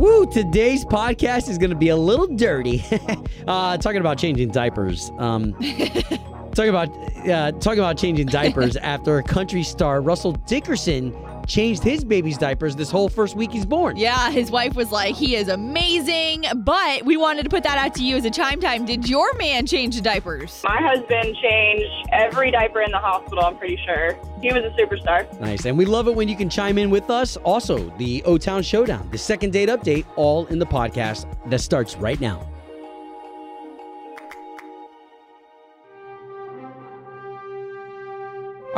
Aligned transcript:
Woo, 0.00 0.24
today's 0.24 0.82
podcast 0.82 1.50
is 1.50 1.58
going 1.58 1.68
to 1.68 1.76
be 1.76 1.90
a 1.90 1.96
little 1.96 2.26
dirty. 2.26 2.82
uh, 3.46 3.76
talking 3.76 4.00
about 4.00 4.16
changing 4.16 4.48
diapers. 4.48 5.10
Um, 5.18 5.52
talking 6.54 6.70
about 6.70 6.88
uh, 7.28 7.52
talking 7.52 7.80
about 7.80 7.98
changing 7.98 8.28
diapers 8.28 8.76
after 8.78 9.18
a 9.18 9.22
country 9.22 9.62
star 9.62 10.00
Russell 10.00 10.32
Dickerson 10.32 11.12
changed 11.50 11.82
his 11.82 12.04
baby's 12.04 12.38
diapers 12.38 12.76
this 12.76 12.90
whole 12.90 13.08
first 13.08 13.34
week 13.34 13.50
he's 13.50 13.66
born. 13.66 13.96
Yeah, 13.96 14.30
his 14.30 14.50
wife 14.50 14.76
was 14.76 14.92
like, 14.92 15.16
he 15.16 15.34
is 15.34 15.48
amazing, 15.48 16.44
but 16.56 17.04
we 17.04 17.16
wanted 17.16 17.42
to 17.42 17.50
put 17.50 17.64
that 17.64 17.76
out 17.76 17.94
to 17.96 18.04
you 18.04 18.16
as 18.16 18.24
a 18.24 18.30
chime 18.30 18.60
time. 18.60 18.84
Did 18.84 19.08
your 19.08 19.34
man 19.34 19.66
change 19.66 19.96
the 19.96 20.00
diapers? 20.00 20.62
My 20.62 20.80
husband 20.80 21.36
changed 21.42 22.08
every 22.12 22.52
diaper 22.52 22.80
in 22.82 22.92
the 22.92 22.98
hospital, 22.98 23.44
I'm 23.44 23.58
pretty 23.58 23.78
sure. 23.84 24.16
He 24.40 24.52
was 24.52 24.62
a 24.64 24.70
superstar. 24.80 25.38
Nice. 25.40 25.66
And 25.66 25.76
we 25.76 25.84
love 25.84 26.06
it 26.06 26.14
when 26.14 26.28
you 26.28 26.36
can 26.36 26.48
chime 26.48 26.78
in 26.78 26.88
with 26.88 27.10
us. 27.10 27.36
Also, 27.38 27.90
the 27.98 28.22
O 28.24 28.38
Town 28.38 28.62
Showdown, 28.62 29.08
the 29.10 29.18
second 29.18 29.52
date 29.52 29.68
update, 29.68 30.06
all 30.16 30.46
in 30.46 30.58
the 30.58 30.66
podcast 30.66 31.26
that 31.50 31.60
starts 31.60 31.96
right 31.96 32.20
now. 32.20 32.49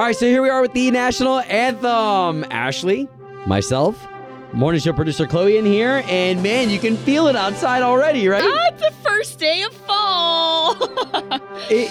All 0.03 0.09
right, 0.09 0.17
so 0.17 0.27
here 0.27 0.43
we 0.43 0.49
are 0.49 0.61
with 0.61 0.73
the 0.73 0.91
national 0.91 1.39
anthem. 1.39 2.45
Ashley, 2.51 3.09
myself, 3.47 4.05
morning 4.53 4.81
show 4.81 4.93
producer 4.93 5.29
Chloe 5.29 5.59
in 5.59 5.65
here, 5.65 6.03
and 6.09 6.43
man, 6.43 6.71
you 6.71 6.81
can 6.81 6.97
feel 6.97 7.29
it 7.29 7.37
outside 7.37 7.83
already, 7.83 8.27
right? 8.27 8.43
Ah, 8.45 8.73
it's 8.73 8.83
the 8.83 8.91
first 9.09 9.39
day 9.39 9.63
of 9.63 9.73
fall. 9.73 10.75
It, 11.71 11.89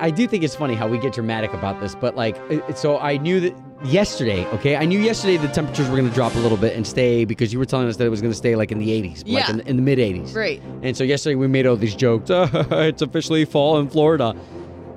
I 0.00 0.10
do 0.10 0.26
think 0.26 0.42
it's 0.42 0.56
funny 0.56 0.74
how 0.74 0.88
we 0.88 0.98
get 0.98 1.12
dramatic 1.12 1.54
about 1.54 1.80
this, 1.80 1.94
but 1.94 2.16
like, 2.16 2.36
so 2.74 2.98
I 2.98 3.16
knew 3.18 3.38
that 3.38 3.56
yesterday, 3.84 4.44
okay, 4.46 4.74
I 4.74 4.84
knew 4.84 4.98
yesterday 4.98 5.36
the 5.36 5.46
temperatures 5.46 5.88
were 5.88 5.96
going 5.96 6.08
to 6.08 6.14
drop 6.14 6.34
a 6.34 6.38
little 6.38 6.58
bit 6.58 6.74
and 6.74 6.84
stay 6.84 7.24
because 7.24 7.52
you 7.52 7.60
were 7.60 7.64
telling 7.64 7.86
us 7.86 7.96
that 7.98 8.06
it 8.06 8.10
was 8.10 8.20
going 8.20 8.32
to 8.32 8.36
stay 8.36 8.56
like 8.56 8.72
in 8.72 8.80
the 8.80 8.88
80s, 8.88 9.22
like 9.32 9.48
in, 9.48 9.60
in 9.60 9.76
the 9.76 9.82
mid 9.82 10.00
80s. 10.00 10.32
Great. 10.32 10.60
And 10.82 10.96
so 10.96 11.04
yesterday 11.04 11.36
we 11.36 11.46
made 11.46 11.64
all 11.64 11.76
these 11.76 11.94
jokes. 11.94 12.28
it's 12.28 13.02
officially 13.02 13.44
fall 13.44 13.78
in 13.78 13.88
Florida. 13.88 14.34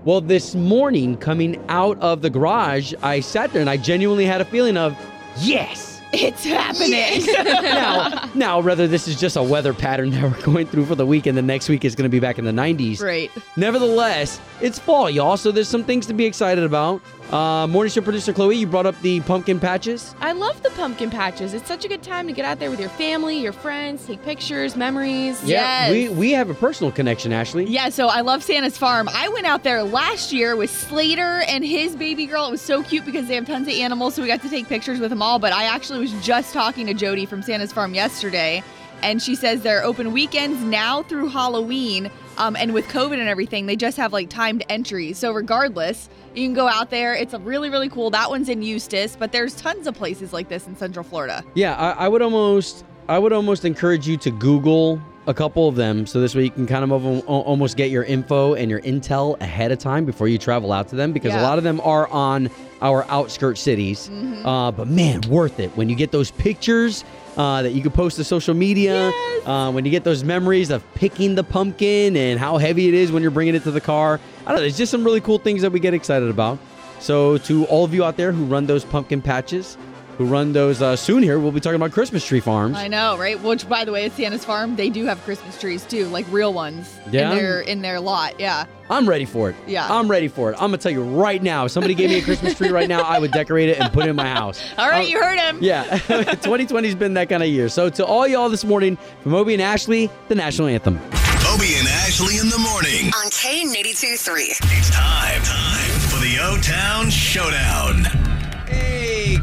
Well, 0.06 0.22
this 0.22 0.56
morning 0.56 1.18
coming 1.18 1.62
out 1.68 2.00
of 2.00 2.22
the 2.22 2.30
garage, 2.30 2.94
I 3.04 3.20
sat 3.20 3.52
there 3.52 3.60
and 3.60 3.70
I 3.70 3.76
genuinely 3.76 4.26
had 4.26 4.40
a 4.40 4.46
feeling 4.46 4.78
of 4.78 4.98
yes. 5.40 6.02
It's 6.14 6.44
happening. 6.46 7.26
now, 7.64 8.30
now, 8.34 8.60
whether 8.62 8.88
this 8.88 9.10
is 9.10 9.20
just 9.20 9.36
a 9.36 9.44
weather 9.44 9.74
pattern 9.74 10.10
that 10.12 10.24
we're 10.24 10.42
going 10.42 10.68
through 10.68 10.86
for 10.86 10.96
the 10.96 11.06
week 11.06 11.26
and 11.26 11.38
the 11.38 11.42
next 11.42 11.68
week 11.68 11.84
is 11.84 11.96
going 11.96 12.10
to 12.10 12.10
be 12.10 12.20
back 12.20 12.40
in 12.40 12.46
the 12.46 12.52
90s. 12.52 13.02
Right. 13.02 13.30
Nevertheless, 13.58 14.40
it's 14.62 14.80
fall, 14.80 15.10
y'all, 15.10 15.36
so 15.36 15.52
there's 15.52 15.68
some 15.68 15.84
things 15.84 16.06
to 16.08 16.14
be 16.14 16.26
excited 16.26 16.64
about. 16.64 17.02
Uh, 17.32 17.68
morning 17.68 17.92
show 17.92 18.02
producer 18.02 18.34
Chloe, 18.34 18.56
you 18.58 18.66
brought 18.66 18.88
up 18.88 19.00
the 19.02 19.20
pumpkin 19.22 19.60
patches. 19.60 20.16
I 20.20 20.32
love 20.32 20.64
the 20.64 20.72
pumpkin 20.72 21.12
patches. 21.12 21.54
It's 21.54 21.68
such 21.68 21.86
a 21.86 21.88
good 21.88 22.02
time 22.02 22.26
to 22.26 22.34
get 22.34 22.44
out 22.44 22.58
there 22.58 22.72
with 22.72 22.80
your 22.80 22.90
family, 22.90 23.38
your 23.38 23.54
friends, 23.54 24.04
take 24.08 24.24
pictures, 24.24 24.76
memories. 24.76 25.44
Yes. 25.44 25.92
we 25.92 26.10
we 26.10 26.32
have 26.32 26.50
a 26.50 26.56
personal 26.56 26.92
connection, 26.92 27.32
Ashley. 27.32 27.66
Yeah, 27.66 27.90
so 27.90 28.08
I 28.08 28.22
love 28.22 28.42
Santa's 28.44 28.80
Farm. 28.80 29.08
I 29.14 29.30
went 29.30 29.46
out 29.46 29.64
there 29.64 29.84
last 29.84 30.34
year 30.34 30.56
with 30.56 30.72
Slater 30.72 31.42
and 31.48 31.64
his 31.64 31.96
baby 31.96 32.26
girl. 32.26 32.48
It 32.48 32.52
was 32.52 32.62
so 32.62 32.82
cute 32.82 33.06
because 33.06 33.28
they 33.28 33.36
have 33.36 33.46
tons 33.46 33.68
of 33.68 33.76
animals, 33.76 34.16
so 34.16 34.24
we 34.24 34.28
got 34.28 34.42
to 34.42 34.50
take 34.50 34.68
pictures 34.68 35.00
with 35.00 35.12
them 35.12 35.22
all. 35.22 35.38
But 35.38 35.54
I 35.54 35.66
actually 35.66 36.00
was 36.00 36.12
just 36.26 36.52
talking 36.52 36.88
to 36.88 36.96
Jody 36.96 37.28
from 37.28 37.44
Santa's 37.44 37.72
Farm 37.72 37.94
yesterday, 37.94 38.64
and 39.02 39.22
she 39.22 39.36
says 39.36 39.62
they're 39.62 39.84
open 39.84 40.12
weekends 40.12 40.62
now 40.64 41.04
through 41.04 41.30
Halloween. 41.30 42.10
Um, 42.38 42.56
and 42.56 42.74
with 42.74 42.88
COVID 42.88 43.20
and 43.20 43.28
everything, 43.28 43.66
they 43.66 43.76
just 43.76 43.98
have 43.98 44.14
like 44.14 44.30
timed 44.30 44.64
entries. 44.70 45.18
So 45.18 45.32
regardless, 45.32 46.10
you 46.34 46.46
can 46.46 46.54
go 46.54 46.68
out 46.68 46.90
there. 46.90 47.14
It's 47.14 47.34
really, 47.34 47.70
really 47.70 47.90
cool. 47.90 48.10
That 48.10 48.30
one's 48.30 48.50
in 48.50 48.62
Eustis, 48.62 49.18
but 49.18 49.32
there's 49.32 49.56
tons 49.56 49.88
of 49.88 49.96
places 49.96 50.32
like 50.32 50.48
this 50.48 50.68
in 50.68 50.76
Central 50.76 51.04
Florida. 51.04 51.44
Yeah, 51.54 51.76
I, 51.76 52.06
I 52.06 52.08
would 52.08 52.22
almost 52.22 52.86
I 53.10 53.18
would 53.18 53.34
almost 53.34 53.66
encourage 53.66 54.08
you 54.08 54.18
to 54.18 54.32
Google 54.32 55.02
a 55.28 55.34
couple 55.34 55.68
of 55.68 55.76
them 55.76 56.06
so 56.08 56.20
this 56.20 56.34
way 56.34 56.44
you 56.44 56.50
can 56.50 56.66
kind 56.66 56.84
of 56.84 56.92
almost 57.28 57.78
get 57.78 57.90
your 57.92 58.04
info 58.04 58.56
and 58.56 58.70
your 58.72 58.82
intel 58.82 59.40
ahead 59.42 59.72
of 59.72 59.78
time 59.78 60.06
before 60.06 60.28
you 60.28 60.38
travel 60.38 60.72
out 60.72 60.88
to 60.88 60.96
them 60.96 61.12
because 61.14 61.34
a 61.34 61.42
lot 61.42 61.58
of 61.58 61.64
them 61.64 61.80
are 61.82 62.08
on 62.08 62.50
our 62.82 63.04
outskirt 63.10 63.58
cities. 63.58 64.10
Uh, 64.46 64.72
but 64.72 64.88
man, 64.88 65.22
worth 65.30 65.60
it 65.60 65.70
when 65.76 65.90
you 65.90 65.96
get 65.96 66.12
those 66.12 66.32
pictures 66.32 67.04
uh, 67.38 67.62
that 67.62 67.72
you 67.72 67.82
can 67.82 67.92
post 67.92 68.16
to 68.18 68.24
social 68.24 68.54
media. 68.54 69.12
Uh, 69.46 69.72
when 69.72 69.86
you 69.86 69.92
get 69.92 70.04
those 70.04 70.24
memories 70.24 70.70
of 70.70 70.84
picking 70.96 71.36
the 71.36 71.44
pumpkin 71.44 72.16
and 72.16 72.40
how 72.40 72.58
heavy 72.58 72.88
it 72.88 72.94
is 72.94 73.12
when 73.12 73.22
you're 73.22 73.32
bringing 73.32 73.56
it 73.56 73.64
to 73.64 73.72
the 73.72 73.82
car. 73.82 74.20
I 74.46 74.52
don't 74.52 74.62
know. 74.62 74.66
It's 74.66 74.78
just 74.78 74.92
some 74.92 75.04
really 75.04 75.22
cool 75.22 75.38
things 75.38 75.62
that 75.62 75.72
we 75.72 75.80
get 75.80 75.94
excited 75.94 76.30
about. 76.30 76.60
So 77.00 77.38
to 77.40 77.66
all 77.66 77.86
of 77.86 77.94
you 77.94 78.04
out 78.04 78.18
there 78.18 78.32
who 78.32 78.46
run 78.46 78.66
those 78.66 78.84
pumpkin 78.84 79.22
patches, 79.22 79.78
who 80.20 80.26
run 80.26 80.52
those 80.52 80.82
uh, 80.82 80.96
soon 80.98 81.24
here, 81.24 81.40
we'll 81.40 81.54
be 81.54 81.62
talking 81.62 81.78
about 81.78 81.94
Christmas 81.94 82.26
tree 82.26 82.42
farms. 82.42 82.76
I 82.76 82.90
know, 82.90 83.18
right? 83.18 83.40
Which, 83.42 83.68
by 83.70 83.86
the 83.86 83.92
way, 83.94 84.04
at 84.06 84.12
Santa's 84.12 84.44
Farm, 84.44 84.76
they 84.76 84.90
do 84.90 85.06
have 85.06 85.20
Christmas 85.24 85.58
trees 85.60 85.86
too, 85.86 86.08
like 86.08 86.26
real 86.30 86.54
ones 86.54 87.00
Yeah? 87.10 87.32
in 87.32 87.38
their 87.38 87.62
in 87.62 87.82
their 87.82 88.00
lot. 88.02 88.38
Yeah. 88.38 88.66
I'm 88.92 89.08
ready 89.08 89.24
for 89.26 89.50
it. 89.50 89.56
Yeah. 89.66 89.88
I'm 89.90 90.10
ready 90.12 90.28
for 90.28 90.50
it. 90.52 90.56
I'm 90.56 90.72
gonna 90.72 90.78
tell 90.78 90.92
you 90.92 91.04
right 91.04 91.42
now. 91.42 91.66
If 91.66 91.72
somebody 91.72 91.94
gave 91.94 92.10
me 92.10 92.18
a 92.18 92.22
Christmas 92.22 92.56
tree 92.58 92.70
right 92.70 92.90
now, 92.90 93.02
I 93.02 93.18
would 93.18 93.32
decorate 93.32 93.70
it 93.70 93.80
and 93.80 93.94
put 93.94 94.06
it 94.06 94.10
in 94.10 94.16
my 94.18 94.28
house. 94.28 94.62
All 94.78 94.90
right, 94.90 95.06
Um, 95.06 95.10
you 95.10 95.22
heard 95.22 95.40
him. 95.40 95.60
Yeah, 95.62 95.86
2020's 96.00 96.96
been 96.96 97.14
that 97.14 97.30
kind 97.30 97.42
of 97.42 97.48
year. 97.50 97.70
So 97.70 97.90
to 97.90 98.06
all 98.06 98.28
y'all 98.28 98.50
this 98.50 98.66
morning, 98.66 98.98
from 99.24 99.36
Obie 99.36 99.54
and 99.54 99.62
Ashley, 99.62 100.10
the 100.28 100.36
national 100.36 100.68
anthem. 100.68 100.98
Obie 100.98 101.76
and 101.80 101.88
Ashley 101.88 102.38
in 102.40 102.50
the 102.50 102.58
morning. 102.60 103.06
on 103.16 103.30
K92 103.32 104.20
3. 104.20 104.42
It's 104.44 104.90
time, 104.90 105.42
time 105.44 106.00
for 106.10 106.20
the 106.20 106.38
O 106.42 106.58
Town 106.62 107.10
Showdown. 107.10 108.04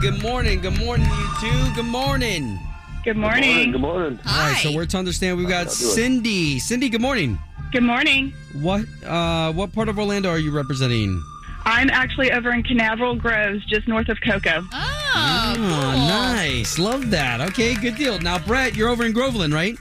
Hey, 0.06 0.12
good 0.12 0.22
morning. 0.22 0.60
Good 0.60 0.78
morning, 0.78 1.08
you 1.08 1.28
two. 1.40 1.74
Good 1.74 1.84
morning. 1.84 2.60
Good 3.02 3.16
morning. 3.16 3.72
Good 3.72 3.80
morning. 3.80 4.20
All 4.24 4.50
right, 4.50 4.60
so 4.62 4.72
we're 4.72 4.86
to 4.86 4.98
understand 4.98 5.36
we've 5.36 5.48
got 5.48 5.72
Cindy. 5.72 6.60
Cindy, 6.60 6.88
good 6.88 7.00
morning. 7.00 7.40
Good 7.72 7.82
morning. 7.82 8.32
What 8.52 8.84
uh 9.04 9.52
what 9.52 9.72
part 9.72 9.88
of 9.88 9.98
Orlando 9.98 10.28
are 10.28 10.38
you 10.38 10.52
representing? 10.52 11.20
I'm 11.64 11.90
actually 11.90 12.30
over 12.30 12.52
in 12.52 12.62
Canaveral 12.62 13.16
Groves, 13.16 13.64
just 13.64 13.88
north 13.88 14.08
of 14.08 14.20
Cocoa. 14.20 14.62
Oh, 14.72 15.52
cool. 15.56 15.64
nice. 15.64 16.78
Love 16.78 17.10
that. 17.10 17.40
Okay, 17.40 17.74
good 17.74 17.96
deal. 17.96 18.20
Now, 18.20 18.38
Brett, 18.38 18.76
you're 18.76 18.90
over 18.90 19.04
in 19.04 19.12
Groveland, 19.12 19.54
right? 19.54 19.76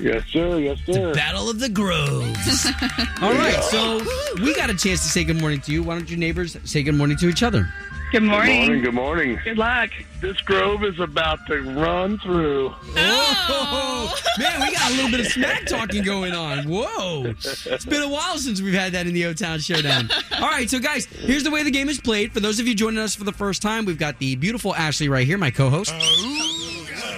Yes, 0.00 0.24
sir. 0.32 0.58
Yes, 0.58 0.78
sir. 0.86 1.14
Battle 1.14 1.48
of 1.48 1.60
the 1.60 1.68
Groves. 1.68 2.66
All 3.22 3.32
right, 3.32 3.62
so 3.62 4.00
we 4.42 4.54
got 4.54 4.70
a 4.70 4.76
chance 4.76 5.02
to 5.02 5.08
say 5.08 5.22
good 5.22 5.40
morning 5.40 5.60
to 5.60 5.72
you. 5.72 5.84
Why 5.84 5.94
don't 5.94 6.10
you 6.10 6.16
neighbors 6.16 6.56
say 6.64 6.82
good 6.82 6.96
morning 6.96 7.16
to 7.18 7.28
each 7.28 7.44
other? 7.44 7.72
Good 8.10 8.20
Good 8.20 8.26
morning. 8.28 8.60
morning. 8.62 8.82
Good 8.82 8.94
morning. 8.94 9.40
Good 9.44 9.58
luck. 9.58 9.90
This 10.22 10.40
grove 10.40 10.82
is 10.82 10.98
about 10.98 11.46
to 11.48 11.60
run 11.60 12.18
through. 12.18 12.72
Oh, 12.96 14.18
man, 14.38 14.60
we 14.62 14.72
got 14.72 14.90
a 14.90 14.94
little 14.94 15.10
bit 15.10 15.20
of 15.20 15.26
smack 15.26 15.66
talking 15.66 16.02
going 16.02 16.32
on. 16.32 16.64
Whoa. 16.64 17.26
It's 17.26 17.84
been 17.84 18.02
a 18.02 18.08
while 18.08 18.38
since 18.38 18.62
we've 18.62 18.72
had 18.72 18.92
that 18.92 19.06
in 19.06 19.12
the 19.12 19.26
O 19.26 19.34
Town 19.34 19.58
Showdown. 19.58 20.08
All 20.40 20.48
right, 20.48 20.70
so 20.70 20.78
guys, 20.78 21.04
here's 21.04 21.44
the 21.44 21.50
way 21.50 21.62
the 21.62 21.70
game 21.70 21.90
is 21.90 22.00
played. 22.00 22.32
For 22.32 22.40
those 22.40 22.58
of 22.58 22.66
you 22.66 22.74
joining 22.74 22.98
us 22.98 23.14
for 23.14 23.24
the 23.24 23.32
first 23.32 23.60
time, 23.60 23.84
we've 23.84 23.98
got 23.98 24.18
the 24.18 24.36
beautiful 24.36 24.74
Ashley 24.74 25.10
right 25.10 25.26
here, 25.26 25.36
my 25.36 25.50
co 25.50 25.68
host. 25.68 25.92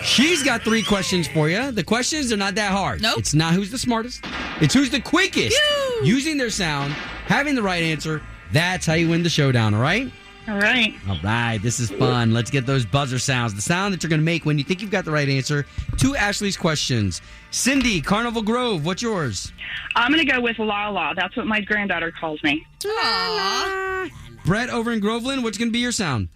She's 0.03 0.43
got 0.43 0.63
three 0.63 0.83
questions 0.83 1.29
for 1.29 1.49
you. 1.49 1.71
The 1.71 1.85
questions 1.85 2.33
are 2.33 2.37
not 2.37 2.57
that 2.57 2.73
hard. 2.73 3.01
Nope. 3.01 3.19
It's 3.19 3.33
not 3.35 3.55
who's 3.55 3.71
the 3.71 3.79
smartest, 3.79 4.25
it's 4.61 4.75
who's 4.75 4.91
the 4.91 5.01
quickest 5.01 5.57
using 6.03 6.37
their 6.37 6.51
sound, 6.51 6.93
having 7.27 7.55
the 7.55 7.63
right 7.63 7.83
answer. 7.85 8.23
That's 8.53 8.87
how 8.87 8.95
you 8.95 9.09
win 9.09 9.23
the 9.23 9.29
showdown, 9.29 9.75
all 9.75 9.81
right? 9.81 10.11
All 10.49 10.57
right. 10.59 10.95
All 11.09 11.19
right, 11.23 11.59
this 11.63 11.79
is 11.81 11.91
fun. 11.91 12.33
Let's 12.33 12.51
get 12.51 12.67
those 12.67 12.85
buzzer 12.85 13.19
sounds. 13.19 13.55
The 13.55 13.61
sound 13.63 13.95
that 13.95 14.03
you're 14.03 14.11
going 14.11 14.21
to 14.21 14.25
make 14.25 14.45
when 14.45 14.59
you 14.59 14.65
think 14.65 14.81
you've 14.83 14.91
got 14.91 15.05
the 15.05 15.11
right 15.13 15.29
answer 15.29 15.65
to 15.99 16.17
Ashley's 16.17 16.57
questions. 16.57 17.21
Cindy, 17.51 18.01
Carnival 18.01 18.43
Grove, 18.43 18.85
what's 18.85 19.03
yours? 19.03 19.53
I'm 19.95 20.13
going 20.13 20.27
to 20.27 20.33
go 20.33 20.41
with 20.41 20.59
La 20.59 20.89
La. 20.89 21.15
That's 21.15 21.37
what 21.37 21.47
my 21.47 21.61
granddaughter 21.61 22.13
calls 22.19 22.43
me. 22.43 22.67
Aw. 22.87 24.09
Brett 24.45 24.71
over 24.71 24.91
in 24.93 25.01
Groveland, 25.01 25.43
what's 25.45 25.59
going 25.59 25.69
to 25.69 25.73
be 25.73 25.79
your 25.81 25.93
sound? 25.93 26.29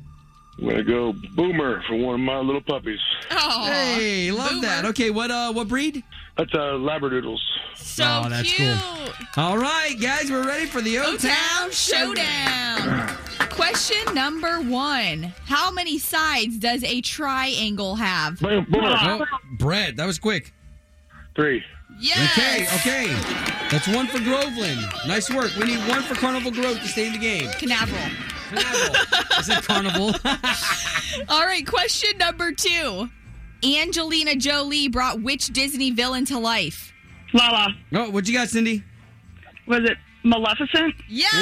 I'm 0.56 0.68
gonna 0.68 0.84
go 0.84 1.12
Boomer 1.34 1.82
for 1.88 1.96
one 1.96 2.14
of 2.14 2.20
my 2.20 2.38
little 2.38 2.60
puppies. 2.60 3.00
Aw. 3.32 3.66
Hey, 3.96 4.30
love 4.30 4.50
Boomer. 4.50 4.62
that. 4.62 4.84
Okay, 4.84 5.10
what 5.10 5.28
uh 5.32 5.52
what 5.52 5.66
breed? 5.66 6.04
That's 6.38 6.54
uh, 6.54 6.74
Labradoodles. 6.78 7.40
So 7.74 8.04
Oh, 8.24 8.28
that's 8.28 8.52
cute. 8.52 8.78
All 9.36 9.58
right, 9.58 9.96
guys, 10.00 10.30
we're 10.30 10.46
ready 10.46 10.66
for 10.66 10.80
the 10.80 10.98
O 11.00 11.14
O-Town 11.14 11.72
Showdown. 11.72 13.18
Question 13.54 14.14
number 14.14 14.60
one. 14.60 15.32
How 15.46 15.70
many 15.70 15.98
sides 15.98 16.58
does 16.58 16.82
a 16.82 17.00
triangle 17.00 17.94
have? 17.94 18.40
Boom, 18.40 18.66
Boomer. 18.68 18.96
Oh, 19.00 19.24
Brett, 19.58 19.96
that 19.96 20.06
was 20.06 20.18
quick. 20.18 20.52
Three. 21.36 21.62
Yes. 22.00 22.36
Okay, 22.36 22.66
okay. 22.76 23.68
That's 23.70 23.86
one 23.86 24.08
for 24.08 24.18
Groveland. 24.18 24.80
Nice 25.06 25.30
work. 25.30 25.54
We 25.56 25.66
need 25.66 25.78
one 25.88 26.02
for 26.02 26.16
Carnival 26.16 26.50
Grove 26.50 26.80
to 26.80 26.88
stay 26.88 27.06
in 27.06 27.12
the 27.12 27.18
game. 27.18 27.48
Canaveral. 27.52 28.02
Carnival. 28.50 28.96
I 29.12 29.42
said 29.42 29.62
Carnival. 29.62 30.14
All 31.28 31.46
right, 31.46 31.64
question 31.64 32.18
number 32.18 32.50
two. 32.50 33.08
Angelina 33.64 34.34
Jolie 34.34 34.88
brought 34.88 35.22
which 35.22 35.48
Disney 35.48 35.92
villain 35.92 36.24
to 36.26 36.38
life? 36.38 36.92
La 37.32 37.50
La. 37.50 37.68
oh, 37.94 38.10
what 38.10 38.26
you 38.26 38.34
got, 38.34 38.48
Cindy? 38.48 38.82
Was 39.66 39.84
it 39.84 39.96
Maleficent? 40.24 40.94
Yes. 41.08 41.32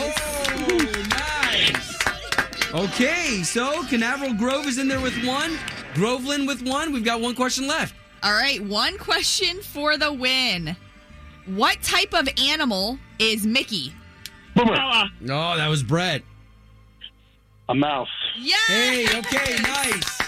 Whoa, 0.00 1.02
nice. 1.10 2.74
Okay, 2.74 3.42
so 3.42 3.84
Canaveral 3.84 4.34
Grove 4.34 4.66
is 4.66 4.78
in 4.78 4.88
there 4.88 5.00
with 5.00 5.14
one. 5.24 5.58
Groveland 5.94 6.46
with 6.46 6.62
one. 6.62 6.92
We've 6.92 7.04
got 7.04 7.20
one 7.20 7.34
question 7.34 7.66
left. 7.68 7.94
All 8.22 8.32
right, 8.32 8.62
one 8.64 8.98
question 8.98 9.60
for 9.62 9.96
the 9.96 10.12
win. 10.12 10.76
What 11.46 11.80
type 11.82 12.12
of 12.12 12.28
animal 12.38 12.98
is 13.18 13.46
Mickey? 13.46 13.94
Boomer. 14.54 14.74
Oh, 14.74 15.56
that 15.56 15.68
was 15.68 15.82
Brett. 15.82 16.22
A 17.68 17.74
mouse. 17.74 18.08
Yes! 18.38 18.66
Hey, 18.66 19.06
okay, 19.18 19.56
nice. 19.62 20.18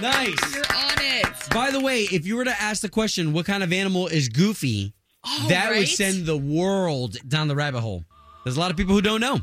Nice. 0.00 0.54
You're 0.54 0.64
on 0.64 0.98
it. 0.98 1.26
By 1.50 1.70
the 1.70 1.80
way, 1.80 2.02
if 2.02 2.26
you 2.26 2.36
were 2.36 2.44
to 2.44 2.60
ask 2.60 2.82
the 2.82 2.88
question, 2.88 3.32
what 3.32 3.46
kind 3.46 3.62
of 3.62 3.72
animal 3.72 4.06
is 4.06 4.28
Goofy? 4.28 4.92
Oh, 5.30 5.46
that 5.48 5.70
would 5.70 5.88
send 5.88 6.26
the 6.26 6.36
world 6.36 7.16
down 7.28 7.48
the 7.48 7.56
rabbit 7.56 7.80
hole. 7.80 8.04
There's 8.44 8.56
a 8.56 8.60
lot 8.60 8.70
of 8.70 8.76
people 8.76 8.94
who 8.94 9.02
don't 9.02 9.20
know. 9.20 9.40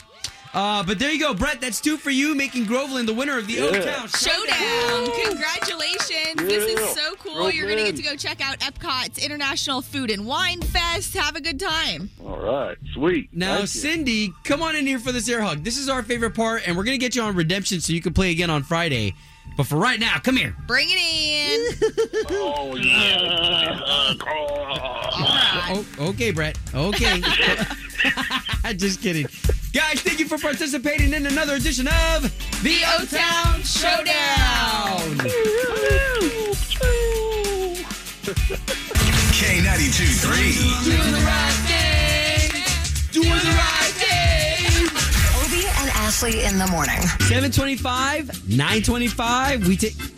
Uh, 0.56 0.82
but 0.84 0.98
there 0.98 1.12
you 1.12 1.20
go, 1.20 1.34
Brett. 1.34 1.60
That's 1.60 1.82
two 1.82 1.98
for 1.98 2.12
you, 2.12 2.34
making 2.34 2.66
Groveland 2.66 3.10
the 3.10 3.14
winner 3.14 3.38
of 3.38 3.46
the 3.46 3.60
O 3.60 3.72
Town 3.72 4.08
Showdown! 4.08 5.12
Congratulations! 5.26 6.36
This 6.38 6.80
is 6.80 6.90
so 6.96 7.14
cool. 7.16 7.40
Real 7.40 7.52
You're 7.52 7.68
gonna 7.68 7.84
get 7.84 7.98
to 7.98 8.02
go 8.02 8.16
check 8.16 8.40
out 8.40 8.60
Epcot's 8.60 9.18
International 9.18 9.82
Food 9.82 10.10
and 10.10 10.26
Wine 10.26 10.62
Fest. 10.62 11.14
Have 11.16 11.36
a 11.36 11.42
good 11.42 11.60
time. 11.60 12.10
All 12.24 12.40
right. 12.40 12.78
Sweet. 12.94 13.30
Now, 13.34 13.58
Thank 13.58 13.62
you. 13.62 13.68
Cindy, 13.68 14.34
come 14.46 14.62
on 14.62 14.78
in 14.78 14.88
here 14.88 14.98
for 14.98 15.12
this 15.12 15.28
air 15.28 15.42
hug. 15.42 15.66
This 15.66 15.78
is 15.78 15.90
our 15.90 16.02
favorite 16.04 16.36
part, 16.36 16.66
and 16.66 16.78
we're 16.78 16.86
gonna 16.86 16.98
get 16.98 17.18
you 17.18 17.22
on 17.24 17.36
redemption 17.36 17.82
so 17.82 17.92
you 17.92 18.02
can 18.02 18.14
play 18.14 18.32
again 18.32 18.50
on 18.50 18.64
Friday. 18.64 19.14
But 19.58 19.68
for 19.68 19.78
right 19.78 20.00
now, 20.00 20.18
come 20.20 20.36
here. 20.36 20.56
Bring 20.68 20.88
it 20.90 20.98
in. 21.00 21.92
Oh, 22.38 22.76
yeah. 22.76 23.80
All 23.88 24.16
right. 25.20 25.86
Oh, 26.00 26.10
okay, 26.10 26.32
Brett. 26.32 26.58
Okay. 26.74 27.22
Just 28.76 29.02
kidding. 29.02 29.28
Guys, 29.74 30.02
thank 30.02 30.20
you 30.20 30.28
for 30.28 30.38
participating 30.38 31.14
in 31.14 31.26
another 31.26 31.56
edition 31.56 31.88
of 31.88 32.24
The 32.64 32.82
O 32.88 33.06
Town 33.06 33.62
Showdown. 33.62 35.20
K92 39.36 40.00
3. 40.22 40.92
Doing 40.92 41.12
the 41.12 41.20
right 41.26 41.54
thing. 41.68 42.52
Doing 43.12 43.30
the 43.30 43.56
right 43.56 43.80
thing. 43.82 43.85
Obie 43.85 43.85
and 43.85 43.85
Ashley 46.16 46.46
in 46.46 46.58
the 46.58 46.68
morning. 46.68 47.02
725, 47.28 48.48
925. 48.48 49.68
We 49.68 49.76
take 49.76 49.92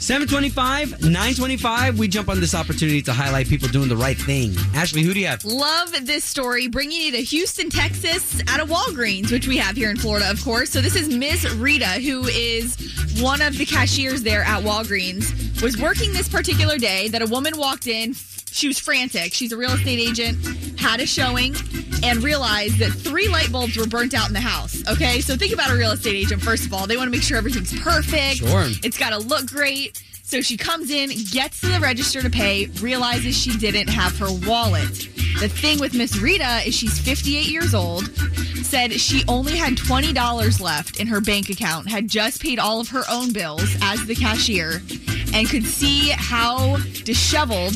725, 0.00 1.00
925. 1.00 1.96
We 1.96 2.08
jump 2.08 2.28
on 2.28 2.40
this 2.40 2.56
opportunity 2.56 3.00
to 3.02 3.12
highlight 3.12 3.46
people 3.46 3.68
doing 3.68 3.88
the 3.88 3.96
right 3.96 4.16
thing. 4.16 4.52
Ashley, 4.74 5.02
who 5.02 5.14
do 5.14 5.20
you 5.20 5.28
have? 5.28 5.44
Love 5.44 5.92
this 6.04 6.24
story, 6.24 6.66
bringing 6.66 7.00
you 7.02 7.12
to 7.12 7.18
Houston, 7.18 7.70
Texas, 7.70 8.40
at 8.48 8.58
a 8.58 8.66
Walgreens, 8.66 9.30
which 9.30 9.46
we 9.46 9.58
have 9.58 9.76
here 9.76 9.90
in 9.90 9.96
Florida, 9.96 10.28
of 10.28 10.42
course. 10.42 10.70
So 10.70 10.80
this 10.80 10.96
is 10.96 11.08
Miss 11.08 11.48
Rita, 11.54 12.00
who 12.00 12.26
is 12.26 12.76
one 13.20 13.42
of 13.42 13.56
the 13.56 13.64
cashiers 13.64 14.24
there 14.24 14.42
at 14.42 14.64
Walgreens, 14.64 15.62
was 15.62 15.80
working 15.80 16.12
this 16.12 16.28
particular 16.28 16.78
day 16.78 17.06
that 17.10 17.22
a 17.22 17.26
woman 17.26 17.56
walked 17.56 17.86
in. 17.86 18.16
She 18.54 18.68
was 18.68 18.78
frantic. 18.78 19.34
She's 19.34 19.50
a 19.50 19.56
real 19.56 19.72
estate 19.72 19.98
agent, 19.98 20.78
had 20.78 21.00
a 21.00 21.06
showing, 21.06 21.56
and 22.04 22.22
realized 22.22 22.78
that 22.78 22.92
three 22.92 23.26
light 23.26 23.50
bulbs 23.50 23.76
were 23.76 23.86
burnt 23.86 24.14
out 24.14 24.28
in 24.28 24.32
the 24.32 24.40
house. 24.40 24.80
Okay, 24.88 25.20
so 25.20 25.36
think 25.36 25.52
about 25.52 25.70
a 25.70 25.74
real 25.74 25.90
estate 25.90 26.14
agent, 26.14 26.40
first 26.40 26.64
of 26.64 26.72
all. 26.72 26.86
They 26.86 26.96
want 26.96 27.08
to 27.08 27.10
make 27.10 27.22
sure 27.22 27.36
everything's 27.36 27.76
perfect. 27.80 28.36
Sure. 28.36 28.66
It's 28.84 28.96
got 28.96 29.10
to 29.10 29.18
look 29.18 29.46
great. 29.46 30.00
So 30.26 30.40
she 30.40 30.56
comes 30.56 30.90
in, 30.90 31.10
gets 31.30 31.60
to 31.60 31.68
the 31.68 31.78
register 31.80 32.22
to 32.22 32.30
pay, 32.30 32.66
realizes 32.80 33.36
she 33.36 33.56
didn't 33.58 33.88
have 33.88 34.16
her 34.18 34.32
wallet. 34.48 34.88
The 35.38 35.48
thing 35.48 35.78
with 35.78 35.94
Miss 35.94 36.16
Rita 36.16 36.66
is 36.66 36.74
she's 36.74 36.98
58 36.98 37.46
years 37.46 37.74
old, 37.74 38.08
said 38.64 38.92
she 38.92 39.22
only 39.28 39.56
had 39.56 39.74
$20 39.74 40.60
left 40.60 40.98
in 40.98 41.06
her 41.08 41.20
bank 41.20 41.50
account, 41.50 41.88
had 41.88 42.08
just 42.08 42.42
paid 42.42 42.58
all 42.58 42.80
of 42.80 42.88
her 42.88 43.02
own 43.10 43.32
bills 43.32 43.76
as 43.82 44.06
the 44.06 44.14
cashier, 44.14 44.80
and 45.34 45.48
could 45.48 45.64
see 45.64 46.08
how 46.08 46.78
disheveled 47.04 47.74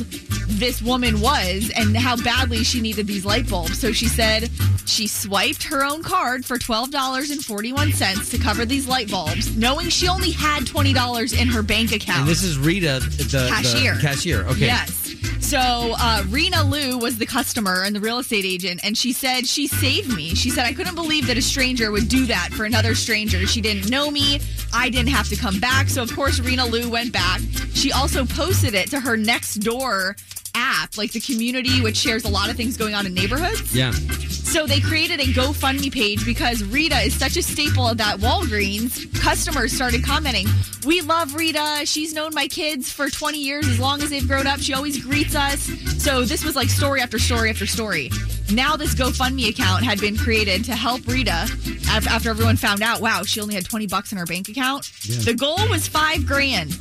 this 0.49 0.81
woman 0.81 1.21
was 1.21 1.71
and 1.77 1.97
how 1.97 2.17
badly 2.17 2.65
she 2.65 2.81
needed 2.81 3.07
these 3.07 3.25
light 3.25 3.49
bulbs. 3.49 3.79
So 3.79 3.93
she 3.93 4.07
said 4.07 4.51
she 4.87 5.07
swiped 5.07 5.63
her 5.65 5.85
own 5.85 6.03
card 6.03 6.45
for 6.45 6.57
$12.41 6.59 8.31
to 8.31 8.39
cover 8.39 8.65
these 8.65 8.89
light 8.89 9.11
bulbs, 9.11 9.55
knowing 9.57 9.89
she 9.91 10.09
only 10.09 10.31
had 10.31 10.65
$20 10.65 11.41
in 11.41 11.49
her 11.49 11.63
bank 11.63 11.93
account. 11.93 12.21
And 12.21 12.29
this 12.29 12.43
is 12.43 12.48
Rita, 12.57 13.01
the 13.01 13.49
Cashier. 13.51 13.95
The 13.97 14.01
cashier. 14.01 14.45
Okay. 14.45 14.67
Yes. 14.67 15.09
So 15.41 15.59
uh, 15.59 16.25
Rena 16.29 16.63
Lou 16.63 16.99
was 16.99 17.17
the 17.17 17.25
customer 17.25 17.83
and 17.83 17.97
the 17.97 18.01
real 18.01 18.19
estate 18.19 18.45
agent, 18.45 18.81
and 18.85 18.97
she 18.97 19.13
said 19.13 19.47
she 19.47 19.67
saved 19.67 20.15
me. 20.15 20.35
She 20.35 20.51
said 20.51 20.67
I 20.67 20.75
couldn't 20.75 20.95
believe 20.95 21.27
that 21.27 21.39
a 21.39 21.43
stranger 21.43 21.91
would 21.91 22.09
do 22.09 22.27
that 22.27 22.51
for 22.53 22.65
another 22.65 22.95
stranger. 22.95 23.47
She 23.47 23.63
didn't 23.63 23.91
know 23.91 24.11
me. 24.11 24.41
I 24.75 24.91
didn't 24.91 25.09
have 25.09 25.29
to 25.29 25.37
come 25.37 25.59
back. 25.59 25.89
So 25.89 26.03
of 26.03 26.15
course 26.15 26.39
Rena 26.39 26.67
Lou 26.67 26.91
went 26.91 27.13
back. 27.13 27.41
She 27.73 27.93
also 27.93 28.27
posted 28.27 28.75
it 28.75 28.91
to 28.91 29.01
her 29.01 29.17
Nextdoor 29.17 30.19
app, 30.55 30.99
like 30.99 31.13
the 31.13 31.21
community, 31.21 31.81
which 31.81 31.97
shares 31.97 32.25
a 32.25 32.29
lot 32.29 32.51
of 32.51 32.57
things 32.57 32.77
going 32.77 32.95
on 32.95 33.07
in 33.07 33.15
neighborhoods. 33.15 33.75
Yeah. 33.75 33.93
So 34.49 34.67
they 34.67 34.81
created 34.81 35.21
a 35.21 35.25
GoFundMe 35.25 35.93
page 35.93 36.25
because 36.25 36.65
Rita 36.65 36.99
is 37.01 37.15
such 37.15 37.37
a 37.37 37.43
staple 37.43 37.87
of 37.87 37.99
that 37.99 38.17
Walgreens. 38.17 39.15
Customers 39.21 39.73
started 39.73 40.03
commenting, 40.03 40.47
We 40.87 41.03
love 41.03 41.35
Rita. 41.35 41.83
She's 41.85 42.15
known 42.15 42.31
my 42.33 42.49
kids 42.49 42.91
for 42.91 43.11
20 43.11 43.39
years 43.39 43.69
as 43.69 43.79
long 43.79 44.03
as 44.03 44.09
they've 44.09 44.27
grown 44.27 44.47
up. 44.47 44.59
She 44.59 44.73
always 44.73 45.05
greets 45.05 45.37
us. 45.37 45.61
So 46.03 46.25
this 46.25 46.45
was 46.45 46.57
like 46.57 46.71
story 46.71 47.03
after 47.03 47.19
story 47.19 47.51
after 47.51 47.67
story. 47.67 48.11
Now 48.51 48.75
this 48.77 48.95
GoFundMe 48.95 49.51
account 49.51 49.85
had 49.85 50.01
been 50.01 50.17
created 50.17 50.65
to 50.65 50.73
help 50.75 51.07
Rita 51.07 51.47
after 51.91 52.31
everyone 52.31 52.57
found 52.57 52.83
out, 52.83 53.03
wow, 53.03 53.25
she 53.25 53.41
only 53.43 53.55
had 53.55 53.67
20 53.67 53.87
bucks 53.87 54.13
in 54.13 54.19
her 54.19 54.25
bank 54.25 54.49
account. 54.49 54.91
The 55.25 55.35
goal 55.35 55.59
was 55.69 55.87
five 55.87 56.27
grand. 56.27 56.75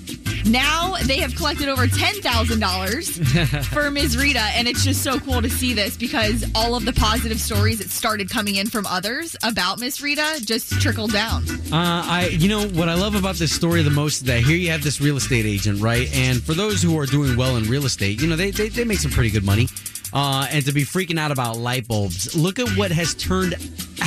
Now 0.46 0.96
they 1.06 1.18
have 1.20 1.36
collected 1.36 1.68
over 1.68 1.88
$10,000 1.88 3.66
for 3.74 3.92
Ms. 3.92 4.16
Rita, 4.18 4.40
and 4.40 4.68
it's 4.68 4.84
just 4.84 5.04
so 5.04 5.20
cool 5.20 5.42
to 5.42 5.50
see 5.50 5.74
this 5.74 5.98
because 5.98 6.50
all 6.56 6.76
of 6.76 6.86
the 6.86 6.94
positive 6.94 7.40
stories 7.40 7.57
that 7.58 7.90
started 7.90 8.30
coming 8.30 8.56
in 8.56 8.70
from 8.70 8.86
others 8.86 9.36
about 9.44 9.80
Miss 9.80 10.00
Rita 10.00 10.42
just 10.46 10.72
trickled 10.80 11.12
down. 11.12 11.44
Uh, 11.72 12.04
I, 12.06 12.30
you 12.32 12.48
know, 12.48 12.68
what 12.70 12.88
I 12.88 12.94
love 12.94 13.16
about 13.16 13.36
this 13.36 13.52
story 13.52 13.82
the 13.82 13.90
most 13.90 14.18
is 14.18 14.24
that 14.24 14.42
here 14.42 14.56
you 14.56 14.70
have 14.72 14.84
this 14.84 15.02
real 15.02 15.18
estate 15.18 15.46
agent, 15.46 15.82
right? 15.82 16.14
And 16.16 16.42
for 16.42 16.54
those 16.54 16.82
who 16.82 16.98
are 16.98 17.06
doing 17.06 17.36
well 17.36 17.58
in 17.58 17.64
real 17.66 17.86
estate, 17.86 18.22
you 18.22 18.28
know, 18.28 18.36
they, 18.36 18.52
they, 18.52 18.70
they 18.70 18.86
make 18.86 19.00
some 19.00 19.12
pretty 19.12 19.32
good 19.32 19.44
money. 19.44 19.68
Uh, 20.14 20.48
and 20.50 20.66
to 20.66 20.72
be 20.72 20.84
freaking 20.84 21.20
out 21.20 21.32
about 21.32 21.58
light 21.58 21.88
bulbs, 21.88 22.36
look 22.36 22.60
at 22.60 22.70
what 22.78 22.92
has 22.92 23.14
turned 23.16 23.56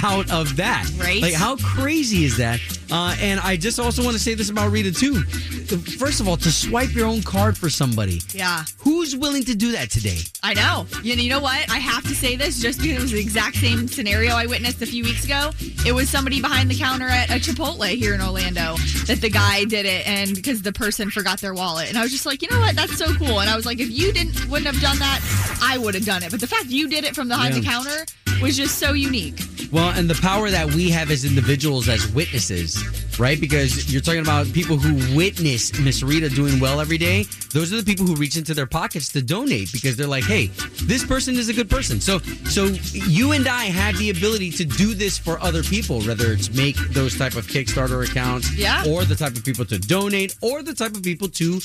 out 0.02 0.30
of 0.30 0.56
that. 0.56 0.90
Right. 0.96 1.20
Like, 1.20 1.34
how 1.34 1.56
crazy 1.56 2.24
is 2.24 2.38
that? 2.38 2.60
Uh, 2.90 3.16
and 3.20 3.40
I 3.40 3.56
just 3.56 3.78
also 3.78 4.02
want 4.02 4.14
to 4.14 4.22
say 4.22 4.34
this 4.34 4.50
about 4.50 4.70
Rita, 4.70 4.92
too. 4.92 5.22
First 5.22 6.20
of 6.20 6.28
all, 6.28 6.36
to 6.38 6.50
swipe 6.50 6.94
your 6.94 7.06
own 7.06 7.22
card 7.22 7.56
for 7.56 7.70
somebody. 7.70 8.20
Yeah, 8.32 8.64
Who's 8.78 9.16
willing 9.16 9.44
to 9.44 9.54
do 9.54 9.72
that 9.72 9.90
today? 9.90 10.18
I 10.42 10.54
know. 10.54 10.86
You, 11.02 11.14
you 11.14 11.30
know 11.30 11.40
what? 11.40 11.70
I 11.70 11.78
have 11.78 12.02
to 12.04 12.14
say 12.14 12.36
this 12.36 12.60
just 12.60 12.80
because 12.80 12.96
it 12.96 13.00
was 13.02 13.12
the 13.12 13.20
exact 13.20 13.56
same 13.56 13.86
scenario 13.86 14.34
I 14.34 14.46
witnessed 14.46 14.82
a 14.82 14.86
few 14.86 15.04
weeks 15.04 15.24
ago. 15.24 15.50
It 15.86 15.92
was 15.92 16.08
somebody 16.08 16.40
behind 16.40 16.70
the 16.70 16.78
counter 16.78 17.06
at 17.06 17.30
a 17.30 17.34
Chipotle 17.34 17.86
here 17.88 18.14
in 18.14 18.20
Orlando 18.20 18.76
that 19.06 19.18
the 19.20 19.30
guy 19.30 19.64
did 19.64 19.86
it, 19.86 20.06
and 20.08 20.34
because 20.34 20.62
the 20.62 20.72
person 20.72 21.10
forgot 21.10 21.40
their 21.40 21.54
wallet, 21.54 21.88
and 21.88 21.98
I 21.98 22.02
was 22.02 22.10
just 22.10 22.26
like, 22.26 22.42
you 22.42 22.48
know 22.50 22.60
what? 22.60 22.74
That's 22.74 22.96
so 22.96 23.14
cool. 23.14 23.40
And 23.40 23.48
I 23.48 23.56
was 23.56 23.66
like, 23.66 23.80
if 23.80 23.90
you 23.90 24.12
didn't 24.12 24.48
wouldn't 24.48 24.66
have 24.72 24.80
done 24.82 24.98
that, 24.98 25.58
I 25.62 25.78
would 25.78 25.94
have 25.94 26.04
done 26.04 26.22
it. 26.22 26.30
But 26.30 26.40
the 26.40 26.46
fact 26.46 26.66
you 26.66 26.88
did 26.88 27.04
it 27.04 27.14
from 27.14 27.28
behind 27.28 27.54
the 27.54 27.62
counter 27.62 28.04
was 28.40 28.56
just 28.56 28.78
so 28.78 28.92
unique. 28.92 29.40
Well, 29.72 29.90
and 29.90 30.10
the 30.10 30.20
power 30.20 30.50
that 30.50 30.74
we 30.74 30.90
have 30.90 31.10
as 31.10 31.24
individuals, 31.24 31.88
as 31.88 32.06
witnesses, 32.12 32.82
right? 33.20 33.40
Because 33.40 33.92
you're 33.92 34.02
talking 34.02 34.20
about 34.22 34.52
people 34.52 34.76
who 34.76 35.16
witness 35.16 35.78
Miss 35.78 36.02
Rita 36.02 36.28
doing 36.28 36.58
well 36.58 36.80
every 36.80 36.98
day. 36.98 37.24
Those 37.52 37.72
are 37.72 37.76
the 37.76 37.84
people 37.84 38.04
who 38.06 38.16
reach 38.16 38.36
into 38.36 38.52
their 38.52 38.66
pockets 38.66 39.10
to 39.12 39.22
donate 39.22 39.70
because 39.72 39.96
they're 39.96 40.08
like, 40.08 40.24
"Hey, 40.24 40.46
this 40.82 41.04
person 41.04 41.36
is 41.36 41.48
a 41.48 41.52
good 41.54 41.70
person." 41.70 42.00
So, 42.00 42.18
so 42.48 42.66
you 42.92 43.32
and 43.32 43.46
I 43.46 43.64
have 43.66 43.96
the 43.98 44.10
ability 44.10 44.50
to 44.52 44.64
do 44.64 44.94
this 44.94 45.16
for 45.18 45.40
other 45.40 45.62
people, 45.62 46.00
whether 46.02 46.32
it's 46.32 46.52
make 46.52 46.76
those 46.92 47.16
type 47.16 47.36
of 47.36 47.46
Kickstarter 47.46 48.08
accounts, 48.08 48.52
Yeah. 48.56 48.84
or 48.88 49.04
the 49.04 49.14
type 49.14 49.36
of 49.36 49.44
people 49.44 49.64
to 49.66 49.78
donate, 49.78 50.34
or 50.40 50.62
the 50.62 50.74
type 50.74 50.96
of 50.96 51.02
people 51.02 51.28
to 51.28 51.60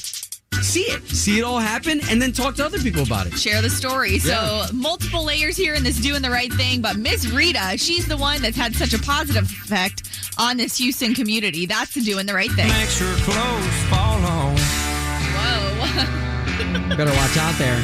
see 0.62 0.82
it, 0.82 1.02
see 1.08 1.40
it 1.40 1.44
all 1.44 1.60
happen, 1.60 2.02
and 2.10 2.22
then 2.22 2.32
talk 2.32 2.56
to 2.56 2.66
other 2.66 2.80
people 2.80 3.04
about 3.04 3.28
it. 3.28 3.38
share 3.38 3.62
the 3.62 3.70
story. 3.70 4.20
So 4.20 4.64
multiple 4.74 5.24
layers 5.24 5.56
here 5.56 5.74
in 5.75 5.84
this 5.84 5.98
doing 6.00 6.22
the 6.22 6.30
right 6.30 6.52
thing. 6.54 6.82
But 6.82 6.98
Miss 6.98 7.28
Rita, 7.28 7.78
she's 7.78 8.08
the 8.08 8.18
one 8.18 8.42
that's 8.42 8.58
had 8.58 8.75
such 8.75 8.94
a 8.94 9.00
positive 9.00 9.44
effect 9.44 10.04
on 10.38 10.58
this 10.58 10.78
Houston 10.78 11.14
community. 11.14 11.66
That's 11.66 11.94
the 11.94 12.02
doing 12.02 12.25
the 12.25 12.34
right 12.34 12.52
thing. 12.52 12.68
Makes 12.68 13.00
her 13.00 13.16
clothes 13.24 13.84
fall 13.90 14.24
on. 14.25 14.56
Whoa. 15.38 16.96
Better 16.98 17.12
watch 17.12 17.38
out 17.38 17.58
there. 17.58 17.78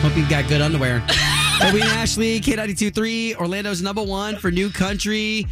Hope 0.00 0.16
you've 0.16 0.28
got 0.28 0.48
good 0.48 0.60
underwear. 0.60 0.96
Obie 1.62 1.80
and 1.80 1.90
Ashley, 1.90 2.40
K923, 2.40 3.36
Orlando's 3.36 3.80
number 3.80 4.02
one 4.02 4.36
for 4.36 4.50
new 4.50 4.70
country. 4.70 5.46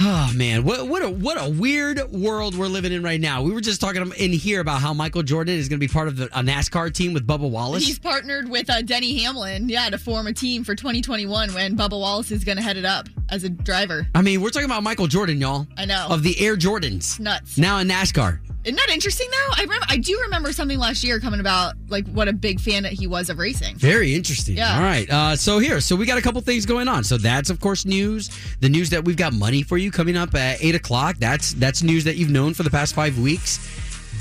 Oh 0.00 0.30
man, 0.34 0.62
what 0.62 0.86
what 0.86 1.02
a 1.02 1.10
what 1.10 1.42
a 1.42 1.50
weird 1.50 2.00
world 2.12 2.56
we're 2.56 2.68
living 2.68 2.92
in 2.92 3.02
right 3.02 3.20
now. 3.20 3.42
We 3.42 3.52
were 3.52 3.60
just 3.60 3.80
talking 3.80 4.12
in 4.16 4.32
here 4.32 4.60
about 4.60 4.80
how 4.80 4.94
Michael 4.94 5.24
Jordan 5.24 5.56
is 5.56 5.68
going 5.68 5.80
to 5.80 5.84
be 5.84 5.92
part 5.92 6.06
of 6.06 6.16
the, 6.16 6.26
a 6.26 6.42
NASCAR 6.42 6.92
team 6.92 7.12
with 7.12 7.26
Bubba 7.26 7.50
Wallace. 7.50 7.84
He's 7.84 7.98
partnered 7.98 8.48
with 8.48 8.70
uh, 8.70 8.82
Denny 8.82 9.18
Hamlin, 9.24 9.68
yeah, 9.68 9.90
to 9.90 9.98
form 9.98 10.28
a 10.28 10.32
team 10.32 10.62
for 10.62 10.76
2021 10.76 11.52
when 11.52 11.76
Bubba 11.76 11.98
Wallace 11.98 12.30
is 12.30 12.44
going 12.44 12.56
to 12.56 12.62
head 12.62 12.76
it 12.76 12.84
up 12.84 13.08
as 13.28 13.42
a 13.42 13.48
driver. 13.48 14.06
I 14.14 14.22
mean, 14.22 14.40
we're 14.40 14.50
talking 14.50 14.66
about 14.66 14.84
Michael 14.84 15.08
Jordan, 15.08 15.40
y'all. 15.40 15.66
I 15.76 15.84
know. 15.84 16.06
Of 16.10 16.22
the 16.22 16.38
Air 16.40 16.56
Jordans. 16.56 17.18
Nuts. 17.18 17.58
Now 17.58 17.78
in 17.78 17.88
NASCAR. 17.88 18.38
Isn't 18.68 18.76
that 18.76 18.90
interesting 18.90 19.28
though? 19.30 19.54
I 19.56 19.62
remember 19.62 19.86
I 19.88 19.96
do 19.96 20.20
remember 20.24 20.52
something 20.52 20.78
last 20.78 21.02
year 21.02 21.20
coming 21.20 21.40
about 21.40 21.72
like 21.88 22.06
what 22.08 22.28
a 22.28 22.34
big 22.34 22.60
fan 22.60 22.82
that 22.82 22.92
he 22.92 23.06
was 23.06 23.30
of 23.30 23.38
racing. 23.38 23.76
Very 23.76 24.14
interesting. 24.14 24.58
Yeah. 24.58 24.76
All 24.76 24.82
right. 24.82 25.08
Uh, 25.08 25.36
so 25.36 25.58
here, 25.58 25.80
so 25.80 25.96
we 25.96 26.04
got 26.04 26.18
a 26.18 26.20
couple 26.20 26.38
things 26.42 26.66
going 26.66 26.86
on. 26.86 27.02
So 27.02 27.16
that's 27.16 27.48
of 27.48 27.60
course 27.60 27.86
news. 27.86 28.28
The 28.60 28.68
news 28.68 28.90
that 28.90 29.02
we've 29.06 29.16
got 29.16 29.32
money 29.32 29.62
for 29.62 29.78
you 29.78 29.90
coming 29.90 30.18
up 30.18 30.34
at 30.34 30.62
eight 30.62 30.74
o'clock. 30.74 31.16
That's 31.16 31.54
that's 31.54 31.82
news 31.82 32.04
that 32.04 32.16
you've 32.16 32.28
known 32.28 32.52
for 32.52 32.62
the 32.62 32.68
past 32.68 32.94
five 32.94 33.18
weeks. 33.18 33.58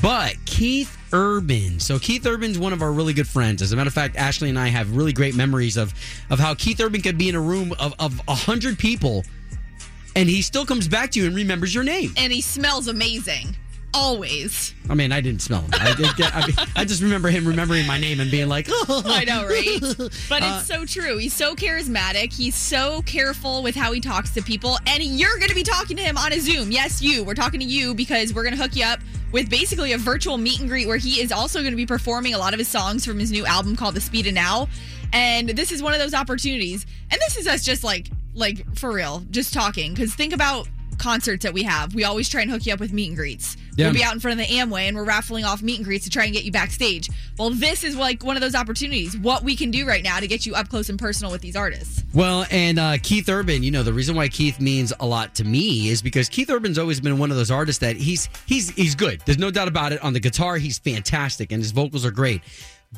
But 0.01 0.37
Keith 0.45 0.97
Urban. 1.11 1.81
So 1.81 1.99
Keith 1.99 2.25
Urban's 2.25 2.57
one 2.57 2.71
of 2.71 2.81
our 2.81 2.93
really 2.93 3.11
good 3.11 3.27
friends. 3.27 3.61
As 3.61 3.73
a 3.73 3.75
matter 3.75 3.89
of 3.89 3.93
fact, 3.93 4.15
Ashley 4.15 4.47
and 4.47 4.57
I 4.57 4.69
have 4.69 4.95
really 4.95 5.11
great 5.11 5.35
memories 5.35 5.75
of 5.75 5.93
of 6.29 6.39
how 6.39 6.53
Keith 6.53 6.79
Urban 6.79 7.01
could 7.01 7.17
be 7.17 7.27
in 7.27 7.35
a 7.35 7.41
room 7.41 7.73
of 7.79 7.93
of 7.99 8.21
a 8.29 8.35
hundred 8.35 8.79
people, 8.79 9.25
and 10.15 10.29
he 10.29 10.41
still 10.41 10.65
comes 10.65 10.87
back 10.87 11.11
to 11.11 11.19
you 11.19 11.27
and 11.27 11.35
remembers 11.35 11.75
your 11.75 11.83
name. 11.83 12.13
And 12.15 12.31
he 12.31 12.39
smells 12.39 12.87
amazing. 12.87 13.57
Always. 13.97 14.75
I 14.89 14.93
mean, 14.93 15.11
I 15.11 15.21
didn't 15.21 15.41
smell 15.41 15.61
him. 15.61 15.71
I, 15.73 15.93
get, 16.15 16.35
I, 16.35 16.45
mean, 16.45 16.55
I 16.75 16.85
just 16.85 17.01
remember 17.01 17.29
him 17.29 17.47
remembering 17.47 17.87
my 17.87 17.99
name 17.99 18.19
and 18.19 18.29
being 18.29 18.47
like, 18.47 18.67
oh. 18.69 19.01
I 19.05 19.25
know, 19.25 19.45
right? 19.45 19.79
But 20.29 20.43
Uh, 20.43 20.57
it's 20.59 20.67
so 20.67 20.85
true. 20.85 21.17
He's 21.17 21.33
so 21.33 21.55
charismatic. 21.55 22.31
He's 22.31 22.55
so 22.55 23.01
careful 23.01 23.63
with 23.63 23.75
how 23.75 23.91
he 23.91 23.99
talks 23.99 24.29
to 24.31 24.41
people. 24.43 24.77
And 24.85 25.01
you're 25.01 25.37
going 25.37 25.49
to 25.49 25.55
be 25.55 25.63
talking 25.63 25.97
to 25.97 26.03
him 26.03 26.15
on 26.15 26.31
a 26.31 26.39
Zoom. 26.39 26.71
Yes, 26.71 27.01
you. 27.01 27.23
We're 27.23 27.33
talking 27.33 27.59
to 27.59 27.65
you 27.65 27.95
because 27.95 28.33
we're 28.33 28.43
going 28.43 28.55
to 28.55 28.61
hook 28.61 28.75
you 28.75 28.85
up 28.85 28.99
with 29.31 29.49
basically 29.49 29.93
a 29.93 29.97
virtual 29.97 30.37
meet 30.37 30.59
and 30.59 30.69
greet 30.69 30.87
where 30.87 30.97
he 30.97 31.19
is 31.19 31.31
also 31.31 31.59
going 31.59 31.71
to 31.71 31.77
be 31.77 31.85
performing 31.87 32.33
a 32.35 32.37
lot 32.37 32.53
of 32.53 32.59
his 32.59 32.67
songs 32.67 33.03
from 33.03 33.17
his 33.19 33.31
new 33.31 33.45
album 33.47 33.75
called 33.75 33.95
The 33.95 34.01
Speed 34.01 34.27
of 34.27 34.33
Now. 34.33 34.67
And 35.11 35.49
this 35.49 35.71
is 35.71 35.81
one 35.81 35.93
of 35.93 35.99
those 35.99 36.13
opportunities. 36.13 36.85
And 37.09 37.19
this 37.21 37.37
is 37.37 37.47
us 37.47 37.63
just 37.63 37.83
like, 37.83 38.09
like 38.33 38.63
for 38.77 38.91
real, 38.91 39.23
just 39.31 39.53
talking. 39.53 39.93
Because 39.93 40.13
think 40.13 40.33
about 40.33 40.67
concerts 40.97 41.43
that 41.43 41.53
we 41.53 41.63
have. 41.63 41.93
We 41.93 42.03
always 42.03 42.29
try 42.29 42.41
and 42.41 42.49
hook 42.51 42.65
you 42.65 42.73
up 42.73 42.79
with 42.79 42.91
meet 42.93 43.07
and 43.09 43.15
greets. 43.17 43.55
Yeah. 43.75 43.87
We'll 43.87 43.93
be 43.93 44.03
out 44.03 44.13
in 44.13 44.19
front 44.19 44.39
of 44.39 44.47
the 44.47 44.53
Amway 44.53 44.87
and 44.87 44.95
we're 44.97 45.03
raffling 45.03 45.45
off 45.45 45.61
meet 45.61 45.75
and 45.77 45.85
greets 45.85 46.05
to 46.05 46.09
try 46.09 46.25
and 46.25 46.33
get 46.33 46.43
you 46.43 46.51
backstage. 46.51 47.09
Well, 47.37 47.51
this 47.51 47.83
is 47.83 47.95
like 47.95 48.23
one 48.23 48.35
of 48.35 48.41
those 48.41 48.55
opportunities. 48.55 49.15
What 49.17 49.43
we 49.43 49.55
can 49.55 49.69
do 49.69 49.87
right 49.87 50.03
now 50.03 50.19
to 50.19 50.27
get 50.27 50.45
you 50.47 50.55
up 50.55 50.69
close 50.69 50.89
and 50.89 50.97
personal 50.97 51.31
with 51.31 51.41
these 51.41 51.55
artists. 51.55 52.03
Well, 52.13 52.45
and 52.49 52.79
uh, 52.79 52.97
Keith 53.03 53.29
Urban, 53.29 53.61
you 53.61 53.69
know, 53.71 53.83
the 53.83 53.93
reason 53.93 54.15
why 54.15 54.27
Keith 54.29 54.59
means 54.59 54.91
a 54.99 55.05
lot 55.05 55.35
to 55.35 55.43
me 55.43 55.89
is 55.89 56.01
because 56.01 56.27
Keith 56.29 56.49
Urban's 56.49 56.79
always 56.79 56.99
been 56.99 57.19
one 57.19 57.29
of 57.29 57.37
those 57.37 57.51
artists 57.51 57.79
that 57.81 57.95
he's 57.97 58.29
he's 58.47 58.71
he's 58.71 58.95
good. 58.95 59.21
There's 59.25 59.37
no 59.37 59.51
doubt 59.51 59.67
about 59.67 59.91
it. 59.91 60.03
On 60.03 60.13
the 60.13 60.19
guitar, 60.19 60.57
he's 60.57 60.79
fantastic, 60.79 61.51
and 61.51 61.61
his 61.61 61.71
vocals 61.71 62.05
are 62.05 62.11
great. 62.11 62.41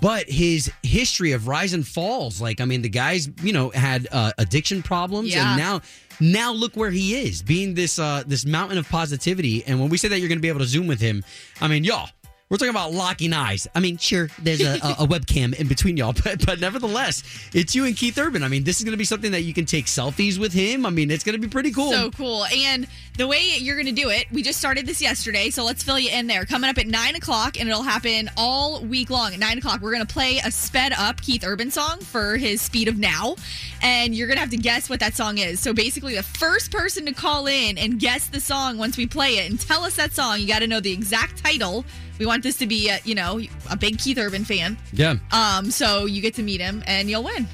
But 0.02 0.30
his 0.30 0.72
history 0.84 1.32
of 1.32 1.48
rise 1.48 1.74
and 1.74 1.86
falls, 1.86 2.40
like 2.40 2.62
I 2.62 2.66
mean, 2.66 2.84
the 2.84 2.90
guy's 2.90 3.28
you 3.44 3.52
know 3.52 3.70
had 3.72 4.08
uh, 4.12 4.32
addiction 4.38 4.84
problems, 4.84 5.34
Yeah. 5.34 5.50
and 5.54 5.60
now 5.60 5.82
now 6.20 6.52
look 6.52 6.76
where 6.76 6.92
he 6.92 7.20
is, 7.20 7.42
being 7.42 7.74
this 7.74 8.00
uh, 8.00 8.24
this 8.26 8.46
mountain 8.46 8.78
of 8.78 8.88
positivity. 8.90 9.64
And 9.66 9.80
when 9.80 9.90
we 9.90 9.98
say 9.98 10.08
that 10.08 10.20
you're 10.20 10.30
going 10.30 10.38
to 10.38 10.42
be 10.42 10.50
able 10.50 10.60
to 10.60 10.66
zoom 10.66 10.88
with 10.88 11.00
him, 11.00 11.24
I 11.62 11.68
mean, 11.68 11.84
y'all. 11.84 12.10
We're 12.50 12.58
talking 12.58 12.72
about 12.72 12.94
locking 12.94 13.32
eyes. 13.32 13.68
I 13.76 13.80
mean, 13.80 13.98
sure, 13.98 14.28
there's 14.40 14.62
a, 14.62 14.80
a, 14.84 15.04
a 15.04 15.08
webcam 15.08 15.54
in 15.54 15.68
between 15.68 15.98
y'all, 15.98 16.14
but 16.24 16.44
but 16.44 16.60
nevertheless, 16.60 17.22
it's 17.54 17.76
you 17.76 17.86
and 17.86 17.96
Keith 17.96 18.18
Urban. 18.18 18.42
I 18.42 18.48
mean, 18.48 18.64
this 18.64 18.80
is 18.80 18.84
going 18.84 18.94
to 18.94 18.98
be 18.98 19.06
something 19.06 19.32
that 19.34 19.42
you 19.42 19.54
can 19.54 19.66
take 19.66 19.86
selfies 19.86 20.40
with 20.40 20.52
him. 20.52 20.84
I 20.84 20.90
mean, 20.90 21.12
it's 21.12 21.24
going 21.24 21.40
to 21.40 21.40
be 21.40 21.48
pretty 21.48 21.72
cool. 21.72 21.92
So 21.92 22.10
cool. 22.10 22.46
And 22.46 22.88
the 23.18 23.28
way 23.28 23.56
you're 23.60 23.76
going 23.76 23.94
to 23.94 24.02
do 24.02 24.10
it, 24.10 24.26
we 24.32 24.42
just 24.42 24.58
started 24.58 24.88
this 24.88 25.00
yesterday, 25.00 25.52
so 25.52 25.64
let's 25.64 25.84
fill 25.84 26.00
you 26.00 26.10
in 26.10 26.26
there. 26.26 26.44
Coming 26.46 26.72
up 26.72 26.80
at 26.80 26.88
9 26.88 27.16
o'clock, 27.16 27.60
and 27.60 27.70
it'll 27.70 27.84
happen 27.84 28.32
all 28.36 28.82
week 28.82 29.12
long. 29.12 29.34
At 29.34 29.40
9 29.40 29.60
o'clock, 29.60 29.82
we're 29.82 29.94
going 29.94 30.08
to 30.08 30.12
play 30.12 30.40
a 30.40 30.50
sped 30.50 30.94
up 30.94 31.22
Keith 31.22 31.44
Urban 31.44 31.70
song 31.70 32.00
for 32.00 32.36
his 32.38 32.64
Speed 32.64 32.88
of 32.88 32.98
Now. 32.98 33.36
And 33.84 34.16
you're 34.16 34.26
going 34.26 34.38
to 34.38 34.42
have 34.42 34.50
to 34.50 34.58
guess 34.58 34.90
what 34.90 35.02
that 35.02 35.14
song 35.14 35.38
is. 35.38 35.60
So 35.60 35.72
basically, 35.72 36.16
the 36.16 36.24
first 36.24 36.72
person 36.72 37.06
to 37.06 37.12
call 37.12 37.46
in 37.46 37.78
and 37.78 38.00
guess 38.00 38.26
the 38.26 38.40
song 38.40 38.80
once 38.80 38.98
we 38.98 39.06
play 39.06 39.38
it 39.38 39.52
and 39.52 39.60
tell 39.60 39.84
us 39.84 39.98
that 39.98 40.14
song, 40.14 40.40
you 40.40 40.48
got 40.48 40.60
to 40.60 40.68
know 40.68 40.80
the 40.80 40.92
exact 40.92 41.44
title. 41.44 41.86
We 42.20 42.26
want 42.26 42.44
this 42.44 42.58
to 42.58 42.68
be, 42.68 42.90
a, 42.90 43.00
you 43.06 43.16
know, 43.16 43.40
a 43.72 43.78
big 43.78 43.98
Keith 43.98 44.18
Urban 44.20 44.44
fan. 44.46 44.78
yeah. 44.92 45.16
Um, 45.32 45.72
so 45.72 46.06
you 46.06 46.22
get 46.22 46.36
to 46.36 46.44
meet 46.44 46.62
him 46.62 46.84
and 46.86 47.10
you'll 47.10 47.24
win. 47.24 47.48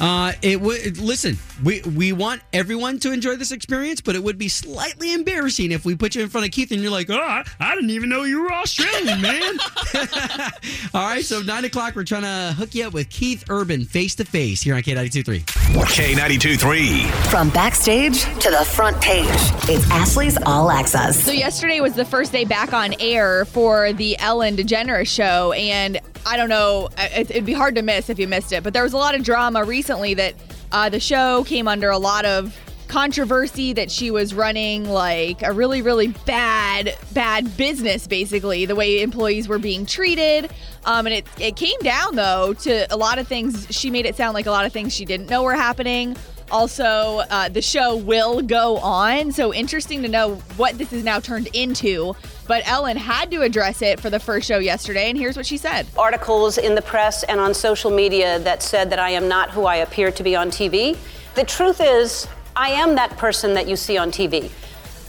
Uh, 0.00 0.32
it 0.42 0.60
would 0.60 0.98
listen. 0.98 1.38
We 1.64 1.82
we 1.82 2.12
want 2.12 2.42
everyone 2.52 2.98
to 3.00 3.12
enjoy 3.12 3.36
this 3.36 3.50
experience, 3.50 4.00
but 4.00 4.14
it 4.14 4.22
would 4.22 4.38
be 4.38 4.48
slightly 4.48 5.12
embarrassing 5.12 5.72
if 5.72 5.84
we 5.84 5.96
put 5.96 6.14
you 6.14 6.22
in 6.22 6.28
front 6.28 6.46
of 6.46 6.52
Keith 6.52 6.70
and 6.70 6.80
you're 6.80 6.90
like, 6.90 7.10
"Oh, 7.10 7.18
I, 7.18 7.44
I 7.58 7.74
didn't 7.74 7.90
even 7.90 8.08
know 8.08 8.22
you 8.22 8.42
were 8.42 8.52
Australian, 8.52 9.20
man." 9.20 9.58
All 10.94 11.06
right, 11.06 11.24
so 11.24 11.42
nine 11.42 11.64
o'clock, 11.64 11.96
we're 11.96 12.04
trying 12.04 12.22
to 12.22 12.54
hook 12.56 12.74
you 12.74 12.86
up 12.86 12.92
with 12.92 13.10
Keith 13.10 13.44
Urban 13.50 13.84
face 13.84 14.14
to 14.16 14.24
face 14.24 14.62
here 14.62 14.74
on 14.74 14.82
K 14.82 14.94
ninety 14.94 15.10
two 15.10 15.24
three. 15.24 15.44
K92 15.88 16.58
3. 16.58 17.02
From 17.30 17.50
backstage 17.50 18.22
to 18.40 18.50
the 18.50 18.64
front 18.64 19.00
page, 19.00 19.26
it's 19.68 19.88
Ashley's 19.90 20.38
All 20.46 20.70
Access. 20.70 21.22
So 21.22 21.32
yesterday 21.32 21.80
was 21.80 21.94
the 21.94 22.04
first 22.04 22.30
day 22.32 22.44
back 22.44 22.72
on 22.72 22.94
air 23.00 23.44
for 23.46 23.92
the 23.92 24.18
Ellen 24.18 24.56
DeGeneres 24.56 25.08
show, 25.08 25.52
and 25.52 26.00
I 26.28 26.36
don't 26.36 26.50
know, 26.50 26.90
it, 26.98 27.30
it'd 27.30 27.46
be 27.46 27.54
hard 27.54 27.74
to 27.76 27.82
miss 27.82 28.10
if 28.10 28.18
you 28.18 28.28
missed 28.28 28.52
it, 28.52 28.62
but 28.62 28.74
there 28.74 28.82
was 28.82 28.92
a 28.92 28.98
lot 28.98 29.14
of 29.14 29.22
drama 29.22 29.64
recently 29.64 30.12
that 30.12 30.34
uh, 30.72 30.90
the 30.90 31.00
show 31.00 31.42
came 31.44 31.66
under 31.66 31.88
a 31.88 31.96
lot 31.96 32.26
of 32.26 32.54
controversy 32.88 33.72
that 33.72 33.90
she 33.90 34.10
was 34.10 34.34
running 34.34 34.88
like 34.88 35.42
a 35.42 35.52
really 35.52 35.82
really 35.82 36.08
bad 36.24 36.96
bad 37.12 37.54
business 37.58 38.06
basically 38.06 38.64
the 38.64 38.74
way 38.74 39.02
employees 39.02 39.46
were 39.46 39.58
being 39.58 39.84
treated 39.84 40.50
um, 40.86 41.06
and 41.06 41.14
it, 41.14 41.26
it 41.38 41.54
came 41.54 41.78
down 41.80 42.16
though 42.16 42.54
to 42.54 42.90
a 42.90 42.96
lot 42.96 43.18
of 43.18 43.28
things 43.28 43.66
she 43.68 43.90
made 43.90 44.06
it 44.06 44.16
sound 44.16 44.32
like 44.32 44.46
a 44.46 44.50
lot 44.50 44.64
of 44.64 44.72
things 44.72 44.90
she 44.94 45.04
didn't 45.04 45.28
know 45.28 45.42
were 45.42 45.54
happening 45.54 46.16
also, 46.50 47.20
uh, 47.30 47.48
the 47.48 47.60
show 47.60 47.96
will 47.96 48.40
go 48.40 48.78
on. 48.78 49.32
So 49.32 49.52
interesting 49.52 50.02
to 50.02 50.08
know 50.08 50.36
what 50.56 50.78
this 50.78 50.92
is 50.92 51.04
now 51.04 51.20
turned 51.20 51.48
into. 51.52 52.14
But 52.48 52.66
Ellen 52.66 52.96
had 52.96 53.30
to 53.32 53.42
address 53.42 53.82
it 53.82 54.00
for 54.00 54.08
the 54.08 54.18
first 54.18 54.48
show 54.48 54.58
yesterday, 54.58 55.10
and 55.10 55.18
here's 55.18 55.36
what 55.36 55.44
she 55.44 55.58
said. 55.58 55.86
articles 55.98 56.56
in 56.56 56.74
the 56.74 56.80
press 56.80 57.22
and 57.24 57.38
on 57.38 57.52
social 57.52 57.90
media 57.90 58.38
that 58.38 58.62
said 58.62 58.88
that 58.88 58.98
I 58.98 59.10
am 59.10 59.28
not 59.28 59.50
who 59.50 59.66
I 59.66 59.76
appear 59.76 60.10
to 60.10 60.22
be 60.22 60.34
on 60.34 60.50
TV. 60.50 60.96
The 61.34 61.44
truth 61.44 61.82
is, 61.84 62.26
I 62.56 62.70
am 62.70 62.94
that 62.94 63.10
person 63.18 63.52
that 63.52 63.68
you 63.68 63.76
see 63.76 63.98
on 63.98 64.10
TV. 64.10 64.50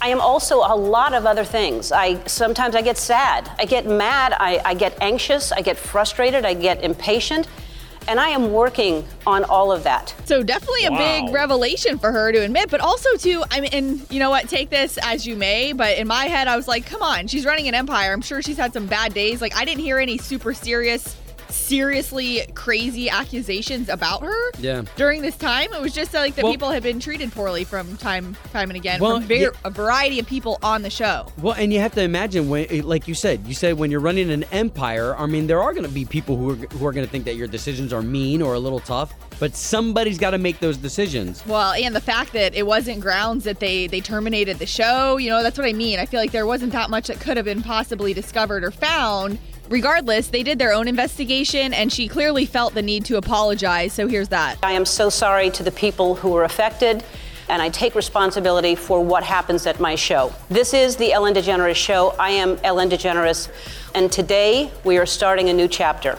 I 0.02 0.10
am 0.10 0.20
also 0.20 0.58
a 0.58 0.76
lot 0.76 1.14
of 1.14 1.26
other 1.26 1.46
things. 1.46 1.94
I 1.94 2.22
sometimes 2.26 2.76
I 2.76 2.82
get 2.82 2.98
sad, 2.98 3.50
I 3.58 3.64
get 3.66 3.86
mad, 3.86 4.34
I, 4.38 4.62
I 4.66 4.74
get 4.74 4.98
anxious, 5.02 5.54
I 5.54 5.62
get 5.62 5.78
frustrated, 5.78 6.44
I 6.44 6.54
get 6.54 6.84
impatient, 6.84 7.48
and 8.08 8.20
I 8.20 8.30
am 8.30 8.52
working 8.52 9.06
on 9.28 9.44
all 9.44 9.72
of 9.72 9.84
that. 9.84 10.14
So 10.26 10.44
definitely 10.44 10.86
a 10.86 10.92
big 10.92 11.34
revelation 11.34 11.98
for 12.00 12.12
her 12.12 12.32
to 12.32 12.40
admit, 12.40 12.70
but 12.70 12.82
also 12.82 13.16
too, 13.18 13.44
I 13.52 13.62
mean, 13.62 13.70
and 13.74 14.12
you 14.12 14.20
know 14.20 14.30
what? 14.30 14.50
Take 14.50 14.70
this 14.70 14.98
as 15.04 15.28
you 15.28 15.36
may, 15.36 15.74
but 15.74 15.98
in 15.98 16.08
my 16.08 16.26
head, 16.26 16.48
I 16.48 16.56
was 16.56 16.68
like, 16.68 16.86
come 16.86 17.02
on, 17.02 17.28
she's 17.28 17.46
running 17.46 17.68
an 17.68 17.76
empire. 17.76 18.14
I'm 18.14 18.22
sure 18.22 18.42
she's 18.42 18.58
had 18.58 18.74
some 18.74 18.88
bad 18.88 19.14
days. 19.14 19.42
Like 19.42 19.56
I 19.56 19.66
didn't 19.66 19.82
hear 19.82 20.00
any 20.00 20.18
super 20.18 20.54
serious, 20.54 21.16
seriously 21.50 22.46
crazy 22.56 23.10
accusations 23.10 23.90
about 23.90 24.22
her. 24.22 24.52
Yeah. 24.60 24.84
During 24.96 25.22
this 25.22 25.36
time, 25.38 25.74
it 25.74 25.82
was 25.82 25.94
just 25.94 26.14
like 26.14 26.36
that 26.36 26.44
Well- 26.44 26.54
people 26.54 26.70
had 26.72 26.84
been 26.84 27.00
treated 27.00 27.32
poorly 27.32 27.64
from 27.64 27.98
time, 27.98 28.36
time 28.54 28.70
and 28.70 28.78
again 28.78 29.00
Well, 29.00 29.22
from 29.22 29.32
yeah. 29.32 29.50
a 29.64 29.70
variety 29.70 30.20
of 30.20 30.28
people 30.28 30.58
on 30.62 30.82
the 30.82 30.90
show. 30.90 31.28
Well, 31.42 31.54
and 31.54 31.74
you 31.74 31.80
have 31.80 31.94
to 31.94 32.02
imagine 32.02 32.50
when, 32.50 32.68
like 32.84 33.08
you 33.08 33.14
said, 33.16 33.42
you 33.46 33.54
said 33.54 33.78
when 33.78 33.92
you're 33.92 34.00
running 34.00 34.32
an 34.32 34.44
empire. 34.52 35.16
I 35.18 35.26
mean, 35.26 35.48
there 35.48 35.62
are 35.62 35.74
going 35.74 35.86
to 35.86 35.92
be 35.92 36.06
people 36.06 36.36
who 36.38 36.52
are 36.52 36.56
who 36.56 36.86
are 36.86 36.92
going 36.92 37.06
to 37.06 37.12
think 37.12 37.26
that 37.26 37.36
your 37.36 37.48
decisions 37.48 37.94
are 37.94 38.02
mean 38.02 38.42
or 38.42 38.54
a 38.54 38.60
little 38.60 38.80
tough, 38.80 39.14
but 39.40 39.56
somebody's 39.56 40.18
got 40.18 40.32
to 40.32 40.38
make 40.38 40.60
those 40.60 40.78
decisions. 40.78 41.44
Well, 41.46 41.74
and 41.74 41.96
the 41.96 42.02
fact 42.02 42.34
that 42.34 42.54
it 42.56 42.66
wasn't 42.66 43.00
grounds 43.00 43.44
that 43.46 43.60
they 43.60 43.88
they 43.88 44.02
terminated 44.02 44.60
the 44.60 44.66
show, 44.66 45.18
you 45.18 45.30
know, 45.30 45.42
that's 45.44 45.58
what 45.58 45.68
I 45.68 45.74
mean. 45.74 46.00
I 46.00 46.06
feel 46.06 46.20
like 46.20 46.32
there 46.32 46.46
wasn't 46.48 46.72
that 46.74 46.90
much 46.90 47.08
that 47.08 47.20
could 47.20 47.38
have 47.38 47.46
been 47.46 47.62
possibly 47.64 48.14
discovered 48.14 48.64
or 48.64 48.72
found. 48.72 49.38
Regardless, 49.70 50.30
they 50.30 50.42
did 50.42 50.58
their 50.58 50.74
own 50.74 50.88
investigation 50.88 51.76
and 51.76 51.94
she 51.94 52.08
clearly 52.08 52.46
felt 52.48 52.74
the 52.74 52.82
need 52.82 53.06
to 53.06 53.18
apologize. 53.18 53.94
So 53.94 54.08
here's 54.08 54.30
that. 54.30 54.58
I 54.64 54.72
am 54.72 54.84
so 54.84 55.10
sorry 55.10 55.52
to 55.52 55.62
the 55.62 55.72
people 55.72 56.16
who 56.16 56.30
were 56.30 56.44
affected, 56.44 57.04
and 57.50 57.62
I 57.62 57.70
take 57.70 57.94
responsibility 57.94 58.74
for 58.74 59.04
what 59.04 59.24
happens 59.24 59.68
at 59.68 59.80
my 59.80 59.94
show. 59.94 60.34
This 60.50 60.74
is 60.74 60.96
the 60.96 61.14
Ellen 61.14 61.36
DeGeneres 61.36 61.76
Show. 61.76 62.16
I 62.20 62.32
am 62.32 62.60
Ellen 62.64 62.90
DeGeneres, 62.90 63.50
and 63.94 64.12
today 64.12 64.72
we 64.84 64.98
are 64.98 65.06
starting 65.06 65.50
a 65.50 65.54
new 65.54 65.68
chapter. 65.68 66.18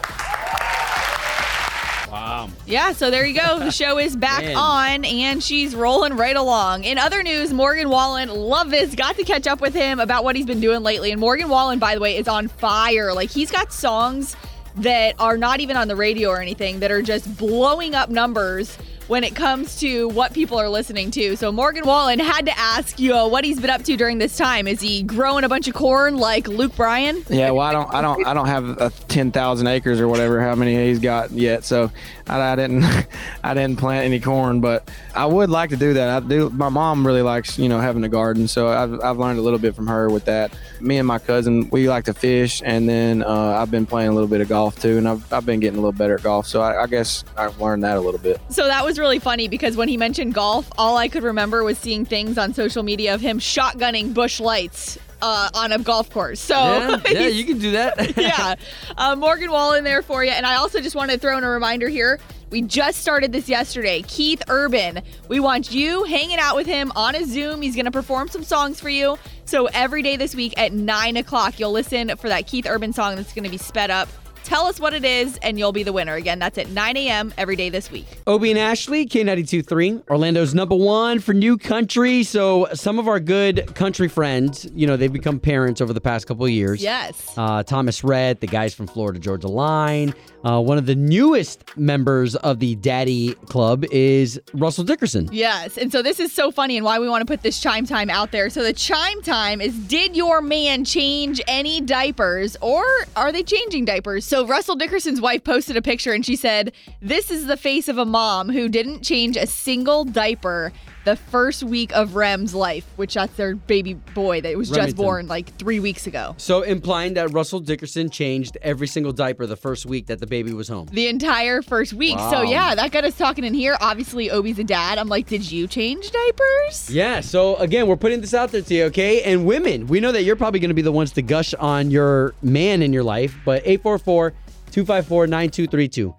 Yeah, 2.71 2.93
so 2.93 3.11
there 3.11 3.25
you 3.25 3.35
go. 3.35 3.59
The 3.59 3.71
show 3.71 3.99
is 3.99 4.15
back 4.15 4.43
Man. 4.43 4.55
on 4.55 5.03
and 5.03 5.43
she's 5.43 5.75
rolling 5.75 6.15
right 6.15 6.37
along. 6.37 6.85
In 6.85 6.97
other 6.97 7.21
news, 7.21 7.51
Morgan 7.51 7.89
Wallen, 7.89 8.29
love 8.29 8.69
this, 8.69 8.95
got 8.95 9.17
to 9.17 9.25
catch 9.25 9.45
up 9.45 9.59
with 9.59 9.73
him 9.73 9.99
about 9.99 10.23
what 10.23 10.37
he's 10.37 10.45
been 10.45 10.61
doing 10.61 10.81
lately. 10.81 11.11
And 11.11 11.19
Morgan 11.19 11.49
Wallen, 11.49 11.79
by 11.79 11.95
the 11.95 12.01
way, 12.01 12.15
is 12.15 12.29
on 12.29 12.47
fire. 12.47 13.13
Like 13.13 13.29
he's 13.29 13.51
got 13.51 13.73
songs 13.73 14.37
that 14.77 15.15
are 15.19 15.35
not 15.35 15.59
even 15.59 15.75
on 15.75 15.89
the 15.89 15.97
radio 15.97 16.29
or 16.29 16.41
anything 16.41 16.79
that 16.79 16.91
are 16.91 17.01
just 17.01 17.37
blowing 17.37 17.93
up 17.93 18.09
numbers. 18.09 18.77
When 19.11 19.25
it 19.25 19.35
comes 19.35 19.77
to 19.77 20.07
what 20.07 20.33
people 20.33 20.57
are 20.57 20.69
listening 20.69 21.11
to. 21.11 21.35
So 21.35 21.51
Morgan 21.51 21.85
Wallen 21.85 22.17
had 22.17 22.45
to 22.45 22.57
ask 22.57 22.97
you 22.97 23.13
uh, 23.13 23.27
what 23.27 23.43
he's 23.43 23.59
been 23.59 23.69
up 23.69 23.83
to 23.83 23.97
during 23.97 24.19
this 24.19 24.37
time. 24.37 24.69
Is 24.69 24.79
he 24.79 25.03
growing 25.03 25.43
a 25.43 25.49
bunch 25.49 25.67
of 25.67 25.73
corn 25.73 26.15
like 26.15 26.47
Luke 26.47 26.77
Bryan? 26.77 27.21
Yeah, 27.29 27.51
well, 27.51 27.67
I 27.67 27.73
don't, 27.73 27.93
I 27.93 28.01
don't, 28.01 28.25
I 28.25 28.33
don't 28.33 28.47
have 28.47 28.79
uh, 28.79 28.89
ten 29.09 29.33
thousand 29.33 29.67
acres 29.67 29.99
or 29.99 30.07
whatever, 30.07 30.39
how 30.39 30.55
many 30.55 30.87
he's 30.87 30.99
got 30.99 31.31
yet. 31.31 31.65
So 31.65 31.91
I, 32.25 32.53
I 32.53 32.55
didn't, 32.55 32.85
I 33.43 33.53
didn't 33.53 33.79
plant 33.79 34.05
any 34.05 34.21
corn, 34.21 34.61
but 34.61 34.89
I 35.13 35.25
would 35.25 35.49
like 35.49 35.71
to 35.71 35.77
do 35.77 35.95
that. 35.95 36.23
I 36.23 36.25
do. 36.25 36.49
My 36.49 36.69
mom 36.69 37.05
really 37.05 37.21
likes, 37.21 37.59
you 37.59 37.67
know, 37.67 37.81
having 37.81 38.05
a 38.05 38.09
garden, 38.09 38.47
so 38.47 38.69
I've, 38.69 38.97
I've 39.01 39.17
learned 39.17 39.39
a 39.39 39.41
little 39.41 39.59
bit 39.59 39.75
from 39.75 39.87
her 39.87 40.09
with 40.09 40.23
that. 40.23 40.53
Me 40.79 40.97
and 40.99 41.07
my 41.07 41.19
cousin, 41.19 41.69
we 41.69 41.89
like 41.89 42.05
to 42.05 42.13
fish, 42.13 42.61
and 42.63 42.87
then 42.87 43.23
uh, 43.23 43.57
I've 43.59 43.71
been 43.71 43.85
playing 43.85 44.07
a 44.07 44.13
little 44.13 44.29
bit 44.29 44.39
of 44.39 44.47
golf 44.47 44.81
too, 44.81 44.97
and 44.97 45.09
I've, 45.09 45.33
I've 45.33 45.45
been 45.45 45.59
getting 45.59 45.79
a 45.79 45.81
little 45.81 45.91
better 45.91 46.15
at 46.15 46.23
golf. 46.23 46.47
So 46.47 46.61
I, 46.61 46.83
I 46.83 46.87
guess 46.87 47.25
I've 47.35 47.59
learned 47.59 47.83
that 47.83 47.97
a 47.97 47.99
little 47.99 48.21
bit. 48.21 48.39
So 48.47 48.67
that 48.67 48.85
was 48.85 49.00
really 49.01 49.19
funny 49.19 49.49
because 49.49 49.75
when 49.75 49.89
he 49.89 49.97
mentioned 49.97 50.33
golf, 50.33 50.71
all 50.77 50.95
I 50.95 51.09
could 51.09 51.23
remember 51.23 51.63
was 51.63 51.77
seeing 51.77 52.05
things 52.05 52.37
on 52.37 52.53
social 52.53 52.83
media 52.83 53.13
of 53.13 53.19
him 53.19 53.39
shotgunning 53.39 54.13
Busch 54.13 54.39
Lights 54.39 54.97
uh, 55.21 55.49
on 55.53 55.71
a 55.71 55.79
golf 55.79 56.09
course. 56.09 56.39
So 56.39 56.55
Yeah, 56.55 57.01
yeah, 57.11 57.27
you 57.27 57.43
can 57.43 57.57
do 57.57 57.71
that. 57.71 58.15
yeah. 58.17 58.55
Uh, 58.95 59.15
Morgan 59.15 59.51
Wallen 59.51 59.83
there 59.83 60.01
for 60.01 60.23
you. 60.23 60.31
And 60.31 60.45
I 60.45 60.55
also 60.55 60.79
just 60.79 60.95
wanted 60.95 61.13
to 61.13 61.19
throw 61.19 61.37
in 61.37 61.43
a 61.43 61.49
reminder 61.49 61.89
here. 61.89 62.19
We 62.51 62.61
just 62.61 62.99
started 62.99 63.31
this 63.31 63.49
yesterday. 63.49 64.03
Keith 64.03 64.43
Urban. 64.47 65.01
We 65.29 65.39
want 65.39 65.71
you 65.71 66.03
hanging 66.03 66.37
out 66.37 66.55
with 66.55 66.67
him 66.67 66.91
on 66.95 67.15
a 67.15 67.25
Zoom. 67.25 67.61
He's 67.61 67.75
going 67.75 67.85
to 67.85 67.91
perform 67.91 68.27
some 68.27 68.43
songs 68.43 68.79
for 68.79 68.89
you. 68.89 69.17
So 69.45 69.65
every 69.67 70.01
day 70.01 70.15
this 70.15 70.35
week 70.35 70.53
at 70.57 70.73
9 70.73 71.17
o'clock, 71.17 71.59
you'll 71.59 71.71
listen 71.71 72.15
for 72.17 72.29
that 72.29 72.47
Keith 72.47 72.67
Urban 72.67 72.93
song 72.93 73.15
that's 73.15 73.33
going 73.33 73.45
to 73.45 73.49
be 73.49 73.57
sped 73.57 73.89
up. 73.89 74.09
Tell 74.43 74.65
us 74.65 74.79
what 74.79 74.93
it 74.93 75.05
is, 75.05 75.37
and 75.41 75.57
you'll 75.57 75.71
be 75.71 75.83
the 75.83 75.93
winner. 75.93 76.15
Again, 76.15 76.39
that's 76.39 76.57
at 76.57 76.69
9 76.69 76.97
a.m. 76.97 77.33
every 77.37 77.55
day 77.55 77.69
this 77.69 77.89
week. 77.91 78.07
Obie 78.27 78.51
and 78.51 78.59
Ashley, 78.59 79.05
K92.3, 79.05 80.09
Orlando's 80.09 80.53
number 80.53 80.75
one 80.75 81.19
for 81.19 81.33
new 81.33 81.57
country. 81.57 82.23
So 82.23 82.67
some 82.73 82.99
of 82.99 83.07
our 83.07 83.19
good 83.19 83.73
country 83.75 84.07
friends, 84.07 84.67
you 84.73 84.87
know, 84.87 84.97
they've 84.97 85.11
become 85.11 85.39
parents 85.39 85.81
over 85.81 85.93
the 85.93 86.01
past 86.01 86.27
couple 86.27 86.45
of 86.45 86.51
years. 86.51 86.81
Yes. 86.81 87.33
Uh, 87.37 87.63
Thomas 87.63 88.03
Rhett, 88.03 88.41
the 88.41 88.47
guys 88.47 88.73
from 88.73 88.87
Florida 88.87 89.19
Georgia 89.19 89.47
Line. 89.47 90.13
Uh, 90.43 90.59
one 90.59 90.77
of 90.79 90.87
the 90.87 90.95
newest 90.95 91.63
members 91.77 92.35
of 92.37 92.59
the 92.59 92.75
Daddy 92.77 93.33
Club 93.45 93.85
is 93.91 94.39
Russell 94.53 94.83
Dickerson. 94.83 95.29
Yes. 95.31 95.77
And 95.77 95.91
so 95.91 96.01
this 96.01 96.19
is 96.19 96.31
so 96.33 96.51
funny 96.51 96.77
and 96.77 96.83
why 96.83 96.97
we 96.97 97.07
want 97.07 97.21
to 97.21 97.31
put 97.31 97.43
this 97.43 97.59
chime 97.59 97.85
time 97.85 98.09
out 98.09 98.31
there. 98.31 98.49
So 98.49 98.63
the 98.63 98.73
chime 98.73 99.21
time 99.21 99.61
is 99.61 99.77
Did 99.87 100.15
your 100.15 100.41
man 100.41 100.83
change 100.83 101.41
any 101.47 101.79
diapers 101.79 102.57
or 102.61 102.83
are 103.15 103.31
they 103.31 103.43
changing 103.43 103.85
diapers? 103.85 104.25
So 104.31 104.47
Russell 104.47 104.77
Dickerson's 104.77 105.19
wife 105.19 105.43
posted 105.43 105.75
a 105.75 105.81
picture 105.81 106.13
and 106.13 106.25
she 106.25 106.37
said, 106.37 106.71
This 107.01 107.31
is 107.31 107.47
the 107.47 107.57
face 107.57 107.89
of 107.89 107.97
a 107.97 108.05
mom 108.05 108.47
who 108.47 108.69
didn't 108.69 109.03
change 109.03 109.35
a 109.35 109.45
single 109.45 110.05
diaper 110.05 110.71
the 111.05 111.15
first 111.15 111.63
week 111.63 111.95
of 111.95 112.15
Rem's 112.15 112.53
life, 112.53 112.85
which 112.95 113.15
that's 113.15 113.33
their 113.35 113.55
baby 113.55 113.93
boy 113.93 114.41
that 114.41 114.57
was 114.57 114.69
just 114.69 114.95
born 114.95 115.27
like 115.27 115.55
three 115.57 115.79
weeks 115.79 116.07
ago. 116.07 116.35
So 116.37 116.61
implying 116.61 117.15
that 117.15 117.31
Russell 117.31 117.59
Dickerson 117.59 118.09
changed 118.09 118.57
every 118.61 118.87
single 118.87 119.11
diaper 119.11 119.45
the 119.45 119.55
first 119.55 119.85
week 119.85 120.07
that 120.07 120.19
the 120.19 120.27
baby 120.27 120.53
was 120.53 120.67
home. 120.67 120.87
The 120.91 121.07
entire 121.07 121.61
first 121.61 121.93
week. 121.93 122.17
So 122.17 122.41
yeah, 122.41 122.75
that 122.75 122.91
got 122.91 123.03
us 123.03 123.17
talking 123.17 123.43
in 123.43 123.53
here. 123.53 123.77
Obviously, 123.81 124.31
Obie's 124.31 124.59
a 124.59 124.63
dad. 124.63 124.97
I'm 124.97 125.07
like, 125.09 125.27
did 125.27 125.51
you 125.51 125.67
change 125.67 126.11
diapers? 126.11 126.89
Yeah, 126.89 127.21
so 127.21 127.55
again, 127.57 127.87
we're 127.87 127.97
putting 127.97 128.21
this 128.21 128.33
out 128.33 128.51
there 128.51 128.61
to 128.61 128.73
you, 128.73 128.83
okay? 128.85 129.23
And 129.23 129.45
women, 129.45 129.87
we 129.87 129.99
know 129.99 130.11
that 130.11 130.23
you're 130.23 130.35
probably 130.35 130.59
going 130.59 130.69
to 130.69 130.75
be 130.75 130.81
the 130.81 130.91
ones 130.91 131.11
to 131.13 131.21
gush 131.21 131.53
on 131.55 131.91
your 131.91 132.33
man 132.41 132.81
in 132.81 132.93
your 132.93 133.03
life, 133.03 133.35
but 133.45 133.61
844 133.65 134.33
254 134.71 135.27
9232. 135.27 136.15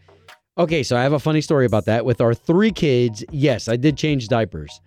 Okay, 0.58 0.82
so 0.82 0.98
I 0.98 1.02
have 1.02 1.14
a 1.14 1.18
funny 1.18 1.40
story 1.40 1.64
about 1.64 1.86
that. 1.86 2.04
With 2.04 2.20
our 2.20 2.34
three 2.34 2.72
kids, 2.72 3.24
yes, 3.30 3.68
I 3.68 3.76
did 3.76 3.96
change 3.96 4.28
diapers. 4.28 4.82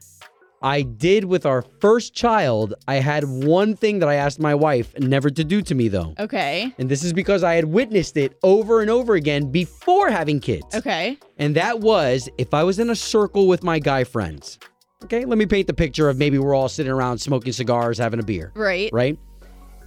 I 0.61 0.83
did 0.83 1.25
with 1.25 1.47
our 1.47 1.63
first 1.79 2.13
child. 2.13 2.75
I 2.87 2.95
had 2.95 3.23
one 3.23 3.75
thing 3.75 3.97
that 3.99 4.09
I 4.09 4.15
asked 4.15 4.39
my 4.39 4.53
wife 4.53 4.97
never 4.99 5.31
to 5.31 5.43
do 5.43 5.63
to 5.63 5.73
me, 5.73 5.87
though. 5.87 6.13
Okay. 6.19 6.71
And 6.77 6.87
this 6.87 7.03
is 7.03 7.13
because 7.13 7.43
I 7.43 7.55
had 7.55 7.65
witnessed 7.65 8.15
it 8.15 8.37
over 8.43 8.81
and 8.81 8.91
over 8.91 9.15
again 9.15 9.51
before 9.51 10.11
having 10.11 10.39
kids. 10.39 10.75
Okay. 10.75 11.17
And 11.37 11.55
that 11.55 11.79
was 11.79 12.29
if 12.37 12.53
I 12.53 12.63
was 12.63 12.77
in 12.77 12.91
a 12.91 12.95
circle 12.95 13.47
with 13.47 13.63
my 13.63 13.79
guy 13.79 14.03
friends. 14.03 14.59
Okay, 15.03 15.25
let 15.25 15.37
me 15.39 15.47
paint 15.47 15.65
the 15.65 15.73
picture 15.73 16.09
of 16.09 16.17
maybe 16.17 16.37
we're 16.37 16.55
all 16.55 16.69
sitting 16.69 16.91
around 16.91 17.17
smoking 17.17 17.53
cigars, 17.53 17.97
having 17.97 18.19
a 18.19 18.23
beer. 18.23 18.51
Right. 18.55 18.91
Right? 18.93 19.17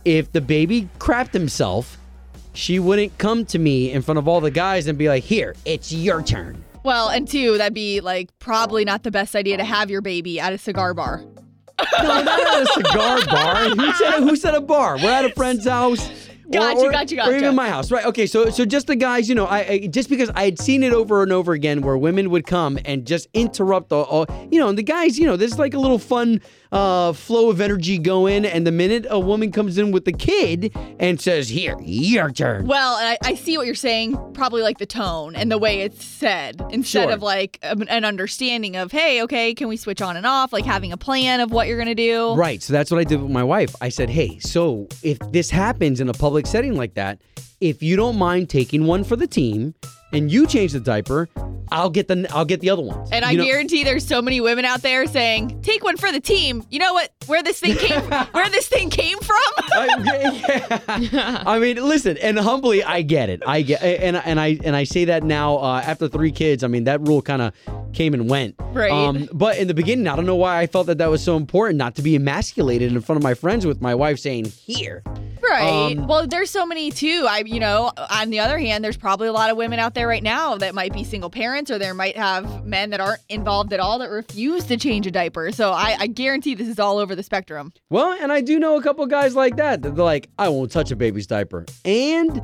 If 0.05 0.33
the 0.33 0.41
baby 0.41 0.89
crapped 0.99 1.33
himself, 1.33 1.99
she 2.53 2.79
wouldn't 2.79 3.17
come 3.19 3.45
to 3.47 3.59
me 3.59 3.93
in 3.93 4.03
front 4.03 4.19
of 4.19 4.27
all 4.29 4.41
the 4.41 4.51
guys 4.51 4.87
and 4.87 4.99
be 4.99 5.09
like, 5.09 5.25
here, 5.25 5.55
it's 5.65 5.93
your 5.93 6.23
turn. 6.23 6.65
Well, 6.85 7.09
and 7.09 7.29
two, 7.29 7.59
that'd 7.59 7.75
be 7.75 8.01
like 8.01 8.37
probably 8.39 8.85
not 8.85 9.03
the 9.03 9.11
best 9.11 9.35
idea 9.37 9.57
to 9.57 9.65
have 9.65 9.91
your 9.91 10.01
baby 10.01 10.41
at 10.41 10.53
a 10.53 10.59
cigar 10.59 10.95
bar. 10.95 11.23
No, 12.03 12.23
not 12.23 12.41
at 12.41 12.63
a 12.63 12.67
cigar 12.67 13.25
bar. 13.27 13.69
Who 13.69 13.93
said, 13.93 14.21
who 14.21 14.37
said 14.37 14.55
a 14.55 14.61
bar? 14.61 14.97
We're 14.97 15.11
at 15.11 15.25
a 15.25 15.31
friend's 15.31 15.67
house. 15.67 16.28
Gotcha, 16.51 16.79
or, 16.81 16.87
or- 16.89 16.93
gotcha, 16.93 17.27
Or 17.29 17.35
even 17.37 17.55
my 17.55 17.69
house, 17.69 17.91
right? 17.91 18.05
Okay, 18.07 18.27
so 18.27 18.51
so 18.51 18.65
just 18.65 18.87
the 18.87 18.97
guys, 18.97 19.29
you 19.29 19.35
know, 19.35 19.45
I, 19.47 19.59
I 19.69 19.87
just 19.87 20.09
because 20.09 20.31
I 20.35 20.45
had 20.45 20.59
seen 20.59 20.83
it 20.83 20.93
over 20.93 21.23
and 21.23 21.33
over 21.33 21.53
again, 21.53 21.83
where 21.83 21.97
women 21.99 22.31
would 22.31 22.47
come 22.47 22.79
and 22.85 23.07
just 23.07 23.29
interrupt 23.35 23.91
the, 23.91 23.97
all, 23.97 24.27
you 24.51 24.59
know, 24.59 24.69
and 24.69 24.79
the 24.79 24.83
guys, 24.83 25.19
you 25.19 25.27
know, 25.27 25.37
there's 25.37 25.59
like 25.59 25.75
a 25.75 25.79
little 25.79 25.99
fun 25.99 26.41
uh, 26.73 27.13
flow 27.13 27.51
of 27.51 27.61
energy 27.61 27.99
going, 27.99 28.37
in. 28.37 28.45
and 28.45 28.67
the 28.67 28.73
minute 28.73 29.07
a 29.09 29.19
woman 29.19 29.51
comes 29.53 29.79
in 29.79 29.91
with 29.91 30.05
the 30.05 30.13
kid 30.13 30.75
and 31.01 31.21
says, 31.21 31.49
"Here, 31.49 31.77
your 31.81 32.31
turn," 32.31 32.67
Well, 32.67 32.95
I, 32.95 33.17
I 33.25 33.35
see 33.35 33.57
what 33.57 33.67
you're 33.67 33.75
saying. 33.75 34.17
Probably 34.35 34.63
like 34.63 34.79
the 34.79 34.87
tone 34.87 35.35
and 35.35 35.51
the 35.51 35.59
way 35.59 35.81
it's 35.81 36.05
said, 36.05 36.61
instead 36.71 37.05
Sure. 37.05 37.13
of 37.13 37.23
like 37.23 37.59
um, 37.63 37.83
an 37.89 38.05
understanding 38.05 38.77
of, 38.77 38.93
hey, 38.93 39.23
okay, 39.23 39.55
can 39.55 39.69
we 39.69 39.77
switch 39.77 40.01
on 40.03 40.17
and 40.17 40.27
off? 40.27 40.53
Like 40.53 40.65
having 40.65 40.93
a 40.93 40.97
plan 40.97 41.41
of 41.41 41.51
what 41.53 41.67
you're 41.69 41.79
gonna 41.79 41.95
do. 41.95 42.35
Right. 42.35 42.63
So 42.63 42.73
that's 42.73 42.91
what 42.91 43.01
I 43.01 43.05
did 43.05 43.21
with 43.23 43.31
my 43.31 43.45
wife. 43.45 43.75
I 43.81 43.89
said, 43.89 44.11
hey, 44.11 44.39
so 44.39 44.87
if 45.03 45.19
this 45.33 45.51
happens 45.51 46.01
in 46.01 46.09
a 46.09 46.13
public 46.13 46.38
setting 46.47 46.77
like 46.77 46.95
that, 46.95 47.21
if 47.61 47.83
you 47.83 47.97
don't 47.97 48.17
mind 48.17 48.49
taking 48.49 48.87
one 48.87 49.05
for 49.05 49.17
the 49.17 49.27
team 49.27 49.75
and 50.13 50.31
you 50.31 50.47
change 50.47 50.73
the 50.73 50.81
diaper, 50.81 51.29
I'll 51.71 51.91
get 51.91 52.09
the 52.09 52.27
I'll 52.33 52.45
get 52.45 52.61
the 52.61 52.71
other 52.71 52.83
ones. 52.83 53.09
And 53.13 53.25
I 53.25 53.33
You 53.33 53.39
know- 53.39 53.45
guarantee 53.45 53.85
there's 53.85 54.07
so 54.07 54.21
many 54.23 54.41
women 54.41 54.65
out 54.65 54.83
there 54.83 55.07
saying, 55.07 55.61
"Take 55.63 55.85
one 55.85 55.97
for 55.97 56.11
the 56.13 56.21
team." 56.21 56.65
You 56.71 56.79
know 56.79 56.93
what? 56.95 57.11
Where 57.27 57.43
this 57.43 57.61
thing 57.61 57.77
came, 57.77 58.01
where 58.33 58.49
this 58.51 58.69
thing 58.69 58.91
came 58.91 59.19
from? 59.19 59.37
I, 59.73 60.99
yeah. 61.13 61.43
I 61.47 61.59
mean, 61.59 61.77
listen, 61.77 62.17
and 62.19 62.39
humbly, 62.39 62.83
I 62.83 63.03
get 63.03 63.29
it. 63.29 63.43
I 63.47 63.63
get, 63.63 63.83
and 63.83 64.17
and 64.17 64.41
I 64.41 64.59
and 64.65 64.75
I 64.75 64.85
say 64.85 65.05
that 65.07 65.23
now 65.23 65.57
uh, 65.59 65.83
after 65.85 66.09
three 66.09 66.33
kids. 66.33 66.65
I 66.65 66.69
mean, 66.69 66.85
that 66.85 67.01
rule 67.07 67.23
kind 67.23 67.43
of 67.43 67.53
came 67.93 68.15
and 68.15 68.29
went. 68.29 68.55
Right. 68.73 68.91
Um, 68.91 69.29
but 69.33 69.59
in 69.59 69.69
the 69.69 69.75
beginning, 69.75 70.07
I 70.09 70.17
don't 70.17 70.27
know 70.27 70.37
why 70.37 70.59
I 70.61 70.67
felt 70.67 70.87
that 70.89 70.99
that 70.99 71.11
was 71.11 71.23
so 71.23 71.37
important, 71.37 71.79
not 71.79 71.95
to 71.97 72.03
be 72.03 72.15
emasculated 72.17 72.93
in 72.93 73.01
front 73.01 73.17
of 73.19 73.23
my 73.23 73.35
friends 73.35 73.67
with 73.67 73.81
my 73.81 73.95
wife 73.95 74.19
saying, 74.19 74.47
"Here." 74.47 75.03
Right. 75.41 75.93
Um, 75.97 76.07
well, 76.07 76.27
there's 76.27 76.51
so 76.51 76.67
many 76.67 76.91
too. 76.91 77.27
I, 77.29 77.43
you 77.47 77.61
know, 77.61 77.93
on 78.11 78.31
the 78.31 78.41
other 78.41 78.59
hand, 78.59 78.85
there's 78.85 78.97
probably 78.97 79.29
a 79.29 79.33
lot 79.33 79.51
of 79.51 79.57
women 79.57 79.79
out 79.79 79.95
there 79.95 80.07
right 80.09 80.23
now 80.23 80.57
that 80.59 80.75
might 80.75 80.93
be 80.93 81.05
single 81.05 81.31
parents, 81.31 81.58
or 81.67 81.79
there 81.79 81.95
might 81.95 82.17
have 82.17 82.65
men 82.65 82.91
that 82.91 83.01
aren't 83.01 83.21
involved 83.29 83.73
at 83.73 83.81
all 83.81 83.99
that 83.99 84.11
refuse 84.11 84.65
to 84.67 84.77
change 84.77 85.07
a 85.07 85.11
diaper. 85.11 85.51
So 85.51 85.73
I, 85.73 85.97
I 85.99 86.07
guarantee 86.07 86.55
this 86.55 86.69
is 86.69 86.79
all 86.79 86.99
over 86.99 87.17
the 87.17 87.23
spectrum. 87.23 87.73
Well, 87.91 88.17
and 88.21 88.31
I 88.31 88.41
do 88.41 88.59
know 88.59 88.77
a 88.77 88.83
couple 88.83 89.05
guys 89.07 89.35
like 89.35 89.57
that. 89.57 89.83
that 89.83 89.97
They're 89.97 90.05
like, 90.05 90.29
I 90.39 90.49
won't 90.49 90.71
touch 90.71 90.91
a 90.93 90.97
baby's 90.97 91.27
diaper. 91.27 91.67
And 91.85 92.41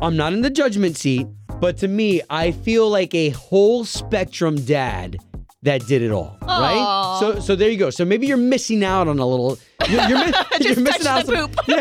I'm 0.00 0.16
not 0.16 0.32
in 0.32 0.40
the 0.40 0.50
judgment 0.50 0.96
seat, 0.96 1.26
but 1.60 1.76
to 1.78 1.88
me, 1.88 2.22
I 2.30 2.52
feel 2.52 2.88
like 2.88 3.14
a 3.14 3.28
whole 3.30 3.84
spectrum 3.84 4.56
dad 4.56 5.18
that 5.62 5.86
did 5.86 6.02
it 6.02 6.10
all, 6.10 6.36
right? 6.42 6.76
Aw. 6.76 7.20
So 7.20 7.40
so 7.40 7.56
there 7.56 7.70
you 7.70 7.78
go. 7.78 7.88
So 7.90 8.04
maybe 8.04 8.26
you're 8.26 8.36
missing 8.36 8.84
out 8.84 9.08
on 9.08 9.18
a 9.18 9.26
little 9.26 9.58
you're, 9.88 10.02
you're, 10.08 10.26
mi- 10.26 10.32
you're 10.60 10.80
missing 10.80 11.06
out 11.06 11.24
some- 11.26 11.48
poop. 11.50 11.56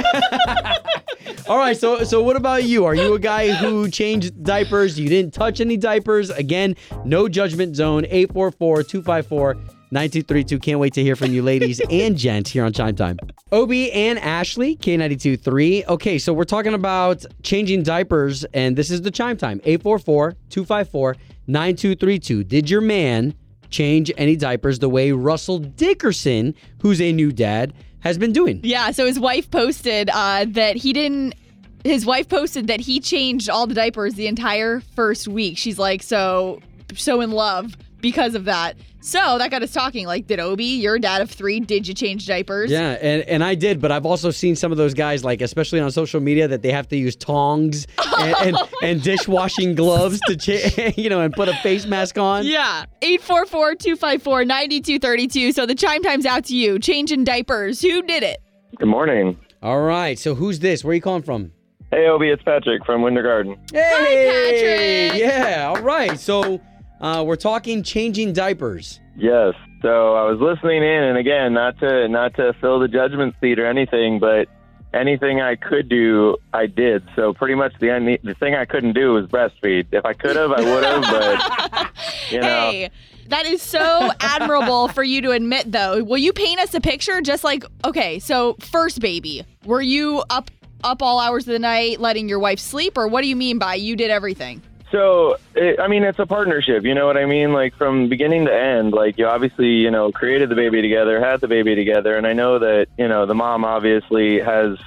All 1.48 1.58
right, 1.58 1.76
so 1.76 2.04
so 2.04 2.22
what 2.24 2.36
about 2.38 2.64
you? 2.64 2.86
Are 2.86 2.94
you 2.96 3.14
a 3.16 3.20
guy 3.20 3.52
who 3.52 3.90
changed 3.90 4.42
diapers? 4.44 4.98
You 5.00 5.10
didn't 5.10 5.34
touch 5.34 5.60
any 5.60 5.76
diapers? 5.76 6.30
Again, 6.30 6.76
no 7.04 7.28
judgment 7.28 7.76
zone. 7.76 8.04
844-254-9232. 8.04 10.62
Can't 10.62 10.80
wait 10.80 10.94
to 10.94 11.04
hear 11.04 11.16
from 11.18 11.34
you 11.34 11.42
ladies 11.44 11.82
and 11.90 12.16
gents 12.18 12.52
here 12.52 12.64
on 12.64 12.72
Chime 12.74 12.96
Time. 12.96 13.18
Obie 13.52 13.92
and 13.92 14.18
Ashley, 14.20 14.78
K92.3. 14.78 15.88
Okay, 15.88 16.18
so 16.20 16.32
we're 16.32 16.44
talking 16.46 16.74
about 16.74 17.26
changing 17.44 17.84
diapers, 17.84 18.46
and 18.54 18.78
this 18.78 18.90
is 18.90 19.02
the 19.02 19.12
Chime 19.12 19.36
Time. 19.38 19.60
844-254-9232. 19.62 22.48
Did 22.48 22.70
your 22.70 22.80
man 22.82 23.34
change 23.72 24.12
any 24.18 24.36
diapers 24.36 24.80
the 24.80 24.90
way 24.90 25.12
Russell 25.12 25.60
Dickerson, 25.60 26.54
who's 26.82 27.02
a 27.02 27.12
new 27.12 27.32
dad, 27.32 27.74
has 28.02 28.18
been 28.18 28.32
doing? 28.32 28.60
Yeah, 28.64 28.92
so 28.92 29.06
his 29.06 29.20
wife 29.20 29.50
posted 29.50 30.10
uh, 30.10 30.46
that 30.50 30.76
he 30.76 30.94
didn't. 30.94 31.36
His 31.84 32.06
wife 32.06 32.30
posted 32.30 32.68
that 32.68 32.80
he 32.80 33.00
changed 33.00 33.50
all 33.50 33.66
the 33.66 33.74
diapers 33.74 34.14
the 34.14 34.28
entire 34.28 34.82
first 34.96 35.28
week. 35.28 35.58
She's 35.58 35.80
like, 35.80 36.04
so, 36.04 36.60
so 36.94 37.22
in 37.22 37.32
love 37.32 37.76
because 38.02 38.36
of 38.36 38.46
that. 38.46 38.76
So 39.02 39.38
that 39.40 39.50
got 39.50 39.64
us 39.64 39.74
talking. 39.74 40.06
Like, 40.06 40.28
did 40.28 40.40
Obie, 40.40 40.64
you're 40.64 41.00
dad 41.00 41.22
of 41.22 41.32
three, 41.32 41.60
did 41.60 41.88
you 41.88 41.94
change 41.94 42.28
diapers? 42.28 42.70
Yeah, 42.70 42.92
and, 43.02 43.24
and 43.24 43.44
I 43.44 43.56
did, 43.56 43.82
but 43.82 43.92
I've 43.92 44.06
also 44.06 44.30
seen 44.30 44.56
some 44.56 44.72
of 44.72 44.78
those 44.78 44.94
guys, 44.94 45.24
like 45.24 45.42
especially 45.42 45.80
on 45.80 45.90
social 45.92 46.20
media, 46.20 46.48
that 46.48 46.62
they 46.62 46.72
have 46.72 46.88
to 46.90 46.96
use 46.96 47.16
tongs 47.16 47.88
and, 48.20 48.36
and, 48.42 48.58
and 48.84 49.02
dishwashing 49.02 49.74
gloves 49.74 50.20
to, 50.28 50.38
cha- 50.38 50.92
you 51.02 51.10
know, 51.10 51.22
and 51.22 51.34
put 51.34 51.50
a 51.50 51.56
face 51.58 51.86
mask 51.88 52.18
on. 52.20 52.46
Yeah. 52.46 52.86
844 53.02 53.76
254 53.76 54.46
9232. 54.46 55.52
So 55.52 55.66
the 55.66 55.76
chime 55.76 56.04
time's 56.04 56.28
out 56.28 56.46
to 56.46 56.56
you. 56.56 56.78
Changing 56.78 57.24
diapers. 57.24 57.82
Who 57.82 58.04
did 58.04 58.22
it? 58.22 58.38
Good 58.78 58.88
morning. 58.88 59.38
All 59.64 59.82
right, 59.82 60.18
so 60.18 60.34
who's 60.34 60.60
this? 60.60 60.84
Where 60.84 60.92
are 60.92 60.96
you 60.96 61.02
calling 61.02 61.22
from? 61.22 61.52
Hey, 61.92 62.08
Obie, 62.08 62.30
it's 62.30 62.42
Patrick 62.44 62.86
from 62.86 63.02
Winter 63.02 63.22
Garden. 63.22 63.58
Hey, 63.72 65.10
Patrick. 65.10 65.22
Yeah, 65.22 65.74
all 65.76 65.82
right. 65.82 66.18
So 66.20 66.62
uh, 67.02 67.24
we're 67.26 67.36
talking 67.36 67.84
changing 67.84 68.34
diapers. 68.34 69.00
Yes. 69.18 69.54
So 69.82 70.16
I 70.16 70.30
was 70.30 70.40
listening 70.40 70.84
in, 70.84 71.04
and 71.04 71.18
again, 71.18 71.54
not 71.54 71.78
to 71.80 72.08
not 72.08 72.36
to 72.36 72.54
fill 72.62 72.80
the 72.80 72.88
judgment 72.88 73.36
seat 73.42 73.60
or 73.60 73.66
anything, 73.66 74.20
but 74.20 74.48
anything 74.94 75.42
I 75.42 75.56
could 75.56 75.90
do, 75.90 76.38
I 76.54 76.68
did. 76.68 77.04
So 77.16 77.34
pretty 77.34 77.56
much 77.56 77.74
the 77.80 77.92
only- 77.92 78.20
the 78.24 78.36
thing 78.36 78.56
I 78.56 78.66
couldn't 78.66 78.94
do 78.94 79.14
was 79.14 79.26
breastfeed. 79.26 79.88
If 79.92 80.06
I 80.06 80.14
could 80.14 80.36
have, 80.36 80.52
I 80.52 80.62
would 80.62 80.84
have, 80.84 81.02
but 81.02 81.90
you 82.32 82.40
know. 82.42 82.48
Hey, 82.72 82.90
that 83.30 83.46
is 83.46 83.62
so 83.62 84.12
admirable 84.20 84.88
for 84.90 85.04
you 85.04 85.22
to 85.22 85.32
admit, 85.32 85.72
though. 85.72 86.04
Will 86.04 86.18
you 86.18 86.34
paint 86.34 86.60
us 86.60 86.74
a 86.74 86.82
picture? 86.82 87.22
Just 87.22 87.44
like, 87.44 87.64
okay, 87.86 88.20
so 88.20 88.56
first 88.60 89.00
baby, 89.00 89.44
were 89.66 89.82
you 89.82 90.24
up 90.30 90.52
up 90.84 91.02
all 91.02 91.20
hours 91.20 91.48
of 91.48 91.54
the 91.54 91.60
night 91.60 92.00
letting 92.00 92.28
your 92.30 92.40
wife 92.40 92.60
sleep, 92.60 92.98
or 92.98 93.08
what 93.08 93.22
do 93.22 93.28
you 93.28 93.36
mean 93.36 93.58
by 93.58 93.76
you 93.76 93.96
did 93.96 94.12
everything? 94.12 94.62
So, 94.92 95.38
it, 95.56 95.80
I 95.80 95.88
mean, 95.88 96.04
it's 96.04 96.20
a 96.20 96.26
partnership. 96.26 96.84
You 96.84 96.94
know 96.94 97.06
what 97.06 97.18
I 97.18 97.26
mean? 97.26 97.54
Like 97.54 97.76
from 97.76 98.10
beginning 98.10 98.46
to 98.46 98.54
end. 98.54 98.92
Like 98.92 99.18
you 99.18 99.26
obviously, 99.26 99.70
you 99.70 99.90
know, 99.90 100.12
created 100.12 100.50
the 100.50 100.56
baby 100.56 100.82
together, 100.82 101.20
had 101.20 101.40
the 101.40 101.48
baby 101.48 101.76
together, 101.76 102.18
and 102.18 102.28
I 102.28 102.34
know 102.34 102.60
that 102.60 102.88
you 102.98 103.08
know 103.08 103.26
the 103.26 103.36
mom 103.36 103.64
obviously 103.64 104.40
has 104.40 104.78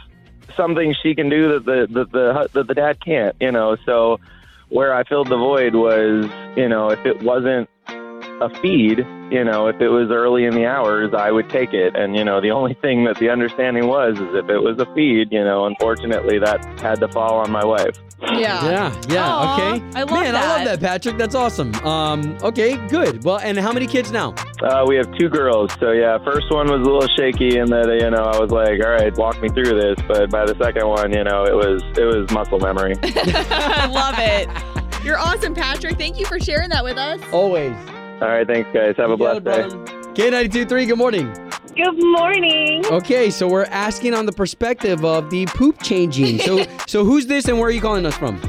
something 0.57 0.95
she 1.03 1.15
can 1.15 1.31
do 1.31 1.55
that 1.55 1.65
the 1.65 1.87
that 1.91 2.13
the 2.13 2.49
that 2.53 2.67
the 2.67 2.75
dad 2.75 3.01
can't. 3.01 3.35
You 3.41 3.51
know, 3.51 3.77
so 3.87 4.21
where 4.69 4.95
I 4.95 5.05
filled 5.05 5.29
the 5.29 5.37
void 5.37 5.75
was, 5.75 6.29
you 6.57 6.69
know, 6.69 6.91
if 6.91 7.05
it 7.07 7.23
wasn't 7.23 7.69
a 7.87 8.49
feed, 8.61 8.99
you 9.31 9.45
know, 9.45 9.69
if 9.69 9.81
it 9.81 9.89
was 9.89 10.11
early 10.11 10.45
in 10.45 10.55
the 10.55 10.67
hours, 10.67 11.15
I 11.15 11.31
would 11.31 11.49
take 11.49 11.73
it. 11.73 11.95
And, 11.95 12.17
you 12.17 12.25
know, 12.25 12.41
the 12.41 12.51
only 12.51 12.75
thing 12.75 13.05
that 13.05 13.19
the 13.19 13.31
understanding 13.31 13.87
was 13.87 14.19
is 14.19 14.35
if 14.35 14.49
it 14.49 14.59
was 14.59 14.79
a 14.79 14.87
feed, 14.95 15.33
you 15.33 15.45
know, 15.45 15.67
unfortunately 15.67 16.39
that 16.41 16.65
had 16.81 17.01
to 17.01 17.09
fall 17.09 17.39
on 17.39 17.51
my 17.51 17.65
wife. 17.65 17.99
Yeah. 18.33 18.65
Yeah, 18.65 19.03
yeah, 19.09 19.27
Aw, 19.27 19.55
okay. 19.55 19.85
I 19.95 20.03
love 20.03 20.11
Man, 20.11 20.35
I 20.37 20.47
love 20.49 20.65
that. 20.65 20.81
that, 20.81 20.81
Patrick. 20.81 21.17
That's 21.19 21.35
awesome. 21.35 21.75
Um, 21.77 22.37
okay, 22.43 22.77
good. 22.89 23.23
Well, 23.25 23.39
and 23.39 23.59
how 23.59 23.73
many 23.73 23.87
kids 23.87 24.11
now? 24.11 24.35
Uh, 24.63 24.85
we 24.87 24.97
have 24.97 25.11
two 25.19 25.29
girls. 25.29 25.71
So, 25.79 25.93
yeah, 25.93 26.19
first 26.25 26.51
one 26.51 26.67
was 26.71 26.81
a 26.81 26.91
little 26.91 27.09
shaky 27.17 27.59
and 27.59 27.69
that, 27.71 27.87
you 28.01 28.11
know, 28.11 28.25
I 28.25 28.39
was 28.39 28.51
like, 28.51 28.83
all 28.85 28.91
right, 28.91 29.15
walk 29.17 29.41
me 29.41 29.49
through 29.49 29.79
this. 29.81 29.97
But 30.09 30.31
by 30.31 30.47
the 30.47 30.57
second 30.63 30.87
one, 30.89 31.13
you 31.13 31.23
know, 31.25 31.45
it 31.45 31.55
was, 31.55 31.83
it 31.97 32.05
was 32.05 32.31
muscle 32.31 32.59
memory. 32.59 32.97
I 33.03 33.87
love 33.87 34.15
it. 34.19 35.05
You're 35.05 35.19
awesome, 35.19 35.55
Patrick. 35.55 35.99
Thank 35.99 36.19
you 36.19 36.27
for 36.27 36.41
sharing 36.41 36.71
that 36.71 36.83
with 36.83 36.97
us. 36.97 37.21
Always. 37.33 37.77
all 38.21 38.29
right. 38.29 38.47
Thanks, 38.47 38.71
guys. 38.73 38.95
Have 38.97 39.11
a 39.11 39.17
blessed 39.17 39.45
day. 39.45 39.69
K92.3, 40.15 40.87
good 40.87 40.99
morning. 40.99 41.44
Good 41.77 42.05
morning. 42.05 42.87
Okay, 42.87 43.31
so 43.31 43.49
we're 43.49 43.65
asking 43.65 44.15
on 44.15 44.27
the 44.27 44.33
perspective 44.33 45.05
of 45.05 45.29
the 45.31 45.47
poop 45.47 45.83
changing. 45.83 46.39
So, 46.39 46.65
so 46.87 47.05
who's 47.05 47.27
this 47.27 47.49
and 47.49 47.59
where 47.59 47.67
are 47.69 47.73
you 47.73 47.81
calling 47.81 48.07
us 48.07 48.17
from? 48.17 48.41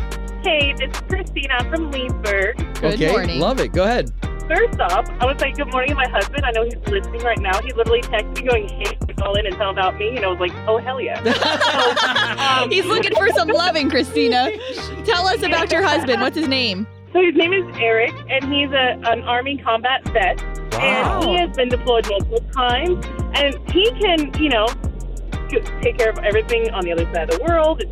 Hey, 0.43 0.75
it's 0.77 0.99
Christina 1.01 1.67
from 1.71 1.89
Leesburg. 1.89 2.61
okay, 2.83 3.39
love 3.39 3.59
it. 3.59 3.73
Go 3.73 3.83
ahead. 3.83 4.13
First 4.47 4.79
off, 4.79 5.09
I 5.19 5.25
would 5.25 5.39
say 5.39 5.51
good 5.53 5.71
morning 5.71 5.89
to 5.89 5.95
my 5.95 6.07
husband. 6.07 6.45
I 6.45 6.51
know 6.51 6.65
he's 6.65 6.75
listening 6.85 7.21
right 7.21 7.39
now. 7.39 7.59
He 7.61 7.73
literally 7.73 8.03
texted 8.03 8.43
me 8.43 8.47
going, 8.47 8.69
hey, 8.69 8.95
call 9.17 9.33
in 9.33 9.47
and 9.47 9.55
tell 9.55 9.71
about 9.71 9.97
me. 9.97 10.15
And 10.15 10.23
I 10.23 10.27
was 10.27 10.39
like, 10.39 10.53
oh, 10.67 10.77
hell 10.77 11.01
yeah. 11.01 11.19
um, 12.61 12.69
He's 12.69 12.85
looking 12.85 13.15
for 13.15 13.27
some 13.29 13.47
loving, 13.47 13.89
Christina. 13.89 14.51
Tell 15.03 15.25
us 15.25 15.41
about 15.41 15.71
your 15.71 15.81
husband. 15.81 16.21
What's 16.21 16.37
his 16.37 16.47
name? 16.47 16.85
So 17.11 17.23
his 17.23 17.33
name 17.33 17.53
is 17.53 17.63
Eric, 17.77 18.13
and 18.29 18.53
he's 18.53 18.69
a, 18.71 19.01
an 19.09 19.23
Army 19.23 19.57
combat 19.57 20.03
vet. 20.09 20.37
And 20.79 21.23
he 21.23 21.35
has 21.37 21.55
been 21.55 21.69
deployed 21.69 22.07
multiple 22.09 22.45
times. 22.53 23.05
And 23.35 23.55
he 23.71 23.91
can, 23.99 24.33
you 24.41 24.49
know, 24.49 24.67
take 25.81 25.97
care 25.97 26.09
of 26.09 26.19
everything 26.19 26.71
on 26.71 26.83
the 26.83 26.91
other 26.91 27.05
side 27.13 27.29
of 27.31 27.39
the 27.39 27.43
world, 27.43 27.83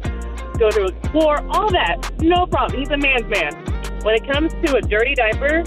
go 0.59 0.69
to 0.69 0.85
explore, 0.85 1.45
all 1.49 1.71
that. 1.71 2.11
No 2.21 2.45
problem. 2.45 2.79
He's 2.79 2.89
a 2.89 2.97
man's 2.97 3.25
man. 3.27 3.53
When 4.03 4.15
it 4.15 4.27
comes 4.29 4.51
to 4.65 4.75
a 4.75 4.81
dirty 4.81 5.15
diaper, 5.15 5.63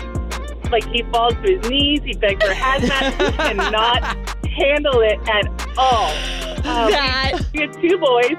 like 0.70 0.84
he 0.88 1.02
falls 1.12 1.34
to 1.34 1.56
his 1.56 1.70
knees, 1.70 2.00
he 2.04 2.12
begs 2.14 2.44
for 2.44 2.52
hazmat. 2.52 3.12
he 3.12 3.32
cannot 3.36 4.02
handle 4.48 5.00
it 5.00 5.18
at 5.28 5.46
all. 5.78 6.10
Um, 6.66 6.90
That- 6.90 7.40
we 7.54 7.60
have 7.60 7.80
two 7.80 7.96
boys. 7.98 8.36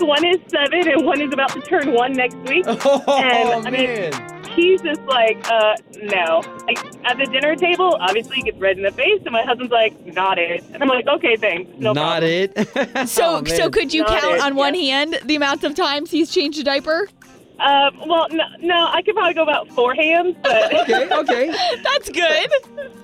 one 0.00 0.24
is 0.24 0.38
seven, 0.48 0.88
and 0.88 1.04
one 1.04 1.20
is 1.20 1.32
about 1.32 1.50
to 1.50 1.60
turn 1.60 1.92
one 1.92 2.12
next 2.12 2.36
week. 2.48 2.64
Oh, 2.66 3.02
and 3.22 3.66
I 3.66 3.70
mean, 3.70 4.37
he's 4.58 4.82
just 4.82 5.00
like, 5.02 5.48
uh, 5.50 5.76
no. 6.02 6.42
Like, 6.66 6.78
at 7.04 7.16
the 7.18 7.26
dinner 7.26 7.54
table, 7.56 7.96
obviously 8.00 8.36
he 8.36 8.42
gets 8.42 8.58
red 8.58 8.76
in 8.76 8.82
the 8.82 8.90
face, 8.90 9.20
and 9.24 9.32
my 9.32 9.42
husband's 9.42 9.72
like, 9.72 10.04
not 10.06 10.38
it. 10.38 10.64
And 10.72 10.82
I'm 10.82 10.88
like, 10.88 11.06
okay, 11.06 11.36
thanks. 11.36 11.70
No 11.78 11.92
Not 11.92 12.22
problem. 12.22 12.30
it. 12.56 13.08
So, 13.08 13.36
Oh, 13.40 13.44
so 13.44 13.70
could 13.70 13.92
you 13.94 14.02
Not 14.02 14.20
count 14.20 14.34
it, 14.36 14.40
on 14.42 14.54
one 14.56 14.74
hand 14.74 15.18
the 15.24 15.36
amount 15.36 15.64
of 15.64 15.74
times 15.74 16.10
he's 16.10 16.30
changed 16.30 16.58
a 16.58 16.64
diaper? 16.64 17.08
Um, 17.60 18.08
well, 18.08 18.26
no, 18.30 18.44
no, 18.60 18.86
I 18.92 19.02
could 19.02 19.14
probably 19.14 19.34
go 19.34 19.42
about 19.42 19.68
four 19.70 19.94
hands, 19.94 20.36
but 20.42 20.72
Okay, 20.88 21.08
okay. 21.12 21.46
That's 21.82 22.08
good. 22.08 22.50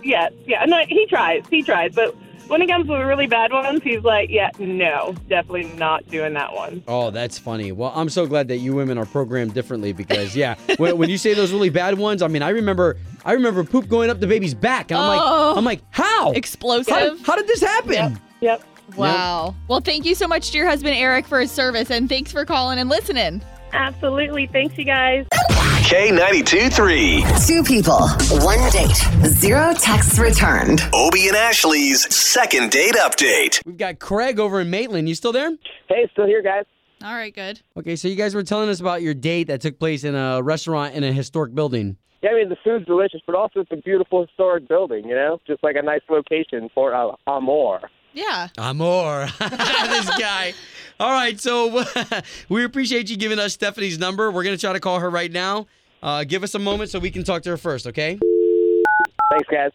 yes, 0.04 0.32
yeah. 0.46 0.64
No, 0.64 0.84
he 0.88 1.06
tries, 1.06 1.44
he 1.48 1.62
tries, 1.62 1.92
but 1.94 2.14
when 2.48 2.61
it 2.62 2.68
comes 2.68 2.87
to 2.87 2.92
the 2.92 3.04
really 3.04 3.26
bad 3.26 3.52
ones, 3.52 3.83
he's 3.83 4.02
like, 4.02 4.30
yeah, 4.30 4.50
no, 4.59 5.14
definitely 5.28 5.64
not 5.76 6.07
doing 6.09 6.35
that 6.35 6.52
one. 6.54 6.83
Oh, 6.88 7.11
that's 7.11 7.38
funny. 7.38 7.72
Well, 7.72 7.92
I'm 7.94 8.09
so 8.09 8.26
glad 8.26 8.48
that 8.48 8.59
you 8.59 8.74
women 8.74 8.98
are 8.98 9.07
programmed 9.07 9.54
differently 9.54 9.92
because, 9.92 10.37
yeah, 10.37 10.54
when, 10.76 10.98
when 10.98 11.09
you 11.11 11.18
say 11.18 11.35
those 11.35 11.52
really 11.52 11.70
bad 11.70 11.98
ones, 11.98 12.22
I 12.22 12.28
mean, 12.28 12.42
I 12.42 12.50
remember, 12.50 12.96
I 13.24 13.33
remember 13.33 13.64
poop 13.64 13.88
going 13.88 14.11
up 14.11 14.20
the 14.20 14.26
baby's 14.26 14.54
back, 14.54 14.90
and 14.90 14.98
I'm 14.98 15.18
Oh. 15.18 15.48
like, 15.48 15.57
I'm 15.59 15.64
like, 15.64 15.80
how? 15.90 16.33
Explosive. 16.33 16.92
How 16.92 17.16
how 17.24 17.37
did 17.37 17.46
this 17.46 17.61
happen? 17.61 18.18
Yep. 18.40 18.62
Wow. 18.96 19.54
Well, 19.68 19.80
thank 19.80 20.04
you 20.04 20.14
so 20.14 20.28
much 20.28 20.50
to 20.50 20.59
your 20.59 20.66
husband, 20.68 20.94
Eric, 20.96 21.26
for 21.26 21.40
his 21.40 21.50
service, 21.50 21.90
and 21.90 22.09
thanks 22.09 22.30
for 22.30 22.44
calling 22.44 22.78
and 22.78 22.90
listening. 22.90 23.40
Absolutely. 23.72 24.46
Thanks, 24.46 24.76
you 24.78 24.85
guys. 24.85 25.26
K92 25.84 26.72
3. 26.72 27.24
Two 27.46 27.62
people, 27.62 28.08
one 28.42 28.58
date, 28.70 28.96
zero 29.26 29.74
texts 29.74 30.18
returned. 30.18 30.80
Obie 30.94 31.28
and 31.28 31.36
Ashley's 31.36 32.12
second 32.12 32.70
date 32.70 32.94
update. 32.94 33.60
We've 33.66 33.76
got 33.76 33.98
Craig 33.98 34.40
over 34.40 34.62
in 34.62 34.70
Maitland. 34.70 35.10
You 35.10 35.14
still 35.14 35.30
there? 35.30 35.50
Hey, 35.90 36.08
still 36.12 36.26
here, 36.26 36.40
guys. 36.42 36.64
All 37.04 37.12
right, 37.14 37.34
good. 37.34 37.60
Okay, 37.76 37.96
so 37.96 38.08
you 38.08 38.16
guys 38.16 38.34
were 38.34 38.42
telling 38.42 38.70
us 38.70 38.80
about 38.80 39.02
your 39.02 39.12
date 39.12 39.44
that 39.48 39.60
took 39.60 39.78
place 39.78 40.04
in 40.04 40.14
a 40.14 40.42
restaurant 40.42 40.94
in 40.94 41.04
a 41.04 41.12
historic 41.12 41.54
building. 41.54 41.98
Yeah, 42.22 42.30
I 42.30 42.34
mean, 42.36 42.48
the 42.48 42.56
food's 42.64 42.86
delicious, 42.86 43.20
but 43.26 43.34
also 43.34 43.60
it's 43.60 43.70
a 43.70 43.76
beautiful 43.76 44.22
historic 44.26 44.66
building, 44.66 45.06
you 45.06 45.14
know? 45.14 45.38
Just 45.46 45.62
like 45.62 45.76
a 45.76 45.82
nice 45.82 46.00
location 46.08 46.70
for 46.74 46.94
uh, 46.94 47.14
Amor. 47.26 47.80
Yeah. 48.14 48.48
Amor, 48.57 49.27
this 49.38 50.18
guy. 50.18 50.55
All 51.00 51.11
right, 51.11 51.38
so 51.38 51.85
we 52.48 52.64
appreciate 52.64 53.11
you 53.11 53.16
giving 53.16 53.40
us 53.40 53.53
Stephanie's 53.53 53.98
number. 53.98 54.31
We're 54.31 54.44
gonna 54.44 54.57
try 54.57 54.72
to 54.72 54.81
call 54.81 55.00
her 55.00 55.11
right 55.11 55.31
now. 55.31 55.66
Uh, 56.03 56.22
give 56.22 56.44
us 56.44 56.55
a 56.55 56.59
moment 56.59 56.90
so 56.90 56.98
we 57.00 57.11
can 57.11 57.24
talk 57.24 57.42
to 57.42 57.50
her 57.50 57.57
first, 57.57 57.87
okay? 57.88 58.18
Thanks, 59.31 59.48
guys. 59.50 59.72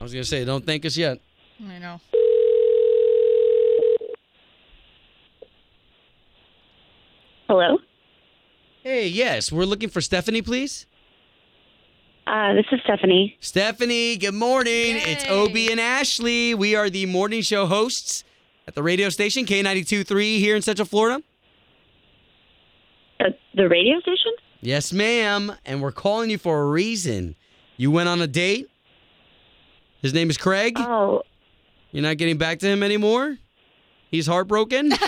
I 0.00 0.04
was 0.04 0.12
gonna 0.12 0.24
say, 0.24 0.44
don't 0.44 0.64
thank 0.64 0.84
us 0.84 0.96
yet. 0.96 1.18
I 1.68 1.78
know. 1.78 2.00
Hello. 7.48 7.78
Hey, 8.82 9.08
yes, 9.08 9.50
we're 9.50 9.64
looking 9.64 9.88
for 9.88 10.00
Stephanie, 10.00 10.42
please. 10.42 10.86
Uh, 12.32 12.54
this 12.54 12.64
is 12.72 12.80
Stephanie. 12.84 13.36
Stephanie, 13.40 14.16
good 14.16 14.32
morning. 14.32 14.96
It's 14.96 15.28
Obie 15.28 15.70
and 15.70 15.78
Ashley. 15.78 16.54
We 16.54 16.74
are 16.74 16.88
the 16.88 17.04
morning 17.04 17.42
show 17.42 17.66
hosts 17.66 18.24
at 18.66 18.74
the 18.74 18.82
radio 18.82 19.10
station 19.10 19.44
K92.3 19.44 20.38
here 20.38 20.56
in 20.56 20.62
Central 20.62 20.86
Florida. 20.86 21.22
Uh, 23.20 23.24
the 23.54 23.68
radio 23.68 24.00
station? 24.00 24.32
Yes, 24.62 24.94
ma'am. 24.94 25.52
And 25.66 25.82
we're 25.82 25.92
calling 25.92 26.30
you 26.30 26.38
for 26.38 26.62
a 26.62 26.66
reason. 26.70 27.36
You 27.76 27.90
went 27.90 28.08
on 28.08 28.22
a 28.22 28.26
date. 28.26 28.70
His 30.00 30.14
name 30.14 30.30
is 30.30 30.38
Craig. 30.38 30.76
Oh. 30.78 31.20
You're 31.90 32.02
not 32.02 32.16
getting 32.16 32.38
back 32.38 32.60
to 32.60 32.66
him 32.66 32.82
anymore? 32.82 33.36
He's 34.10 34.26
heartbroken? 34.26 34.92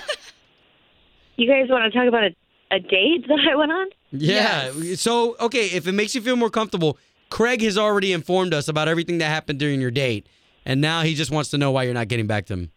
You 1.36 1.48
guys 1.48 1.68
want 1.68 1.92
to 1.92 1.98
talk 1.98 2.06
about 2.06 2.22
a, 2.22 2.36
a 2.70 2.78
date 2.78 3.26
that 3.26 3.40
I 3.50 3.56
went 3.56 3.72
on? 3.72 3.88
yeah. 4.12 4.70
So, 4.94 5.34
okay, 5.40 5.66
if 5.66 5.88
it 5.88 5.92
makes 5.92 6.14
you 6.14 6.20
feel 6.20 6.36
more 6.36 6.48
comfortable, 6.48 6.96
Craig 7.34 7.62
has 7.62 7.76
already 7.76 8.12
informed 8.12 8.54
us 8.54 8.68
about 8.68 8.86
everything 8.86 9.18
that 9.18 9.26
happened 9.26 9.58
during 9.58 9.80
your 9.80 9.90
date. 9.90 10.28
And 10.64 10.80
now 10.80 11.02
he 11.02 11.16
just 11.16 11.32
wants 11.32 11.50
to 11.50 11.58
know 11.58 11.72
why 11.72 11.82
you're 11.82 11.92
not 11.92 12.06
getting 12.06 12.28
back 12.28 12.46
to 12.46 12.52
him. 12.52 12.70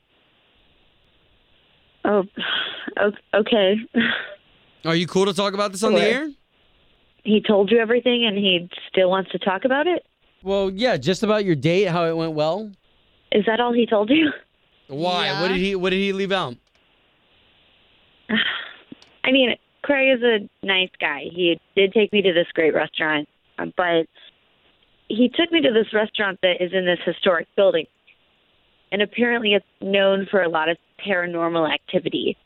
Oh, 2.03 2.23
okay. 3.35 3.75
Are 4.83 4.95
you 4.95 5.05
cool 5.05 5.27
to 5.27 5.33
talk 5.33 5.53
about 5.53 5.73
this 5.73 5.83
on 5.83 5.93
the 5.93 6.01
air? 6.01 6.31
He 7.23 7.39
told 7.39 7.69
you 7.69 7.77
everything 7.77 8.25
and 8.25 8.35
he 8.35 8.67
still 8.89 9.11
wants 9.11 9.29
to 9.33 9.37
talk 9.37 9.63
about 9.63 9.85
it? 9.85 10.03
Well, 10.41 10.71
yeah, 10.71 10.97
just 10.97 11.21
about 11.21 11.45
your 11.45 11.55
date, 11.55 11.89
how 11.89 12.05
it 12.05 12.17
went 12.17 12.33
well. 12.33 12.71
Is 13.31 13.45
that 13.45 13.59
all 13.59 13.73
he 13.73 13.85
told 13.85 14.09
you? 14.09 14.31
Why? 14.87 15.39
What 15.39 15.49
did 15.49 15.57
he 15.57 15.75
What 15.75 15.91
did 15.91 15.99
he 15.99 16.13
leave 16.13 16.31
out? 16.31 16.55
I 19.23 19.31
mean, 19.31 19.55
Craig 19.83 20.17
is 20.17 20.23
a 20.23 20.65
nice 20.65 20.89
guy. 20.99 21.25
He 21.31 21.59
did 21.75 21.93
take 21.93 22.11
me 22.11 22.23
to 22.23 22.33
this 22.33 22.47
great 22.55 22.73
restaurant, 22.73 23.29
but 23.75 24.07
he 25.07 25.29
took 25.29 25.51
me 25.51 25.61
to 25.61 25.71
this 25.71 25.93
restaurant 25.93 26.39
that 26.41 26.61
is 26.61 26.71
in 26.73 26.85
this 26.85 26.99
historic 27.05 27.47
building. 27.55 27.85
And 28.91 29.01
apparently 29.01 29.53
it's 29.53 29.65
known 29.81 30.27
for 30.29 30.41
a 30.41 30.49
lot 30.49 30.69
of 30.69 30.77
paranormal 31.05 31.71
activity. 31.71 32.37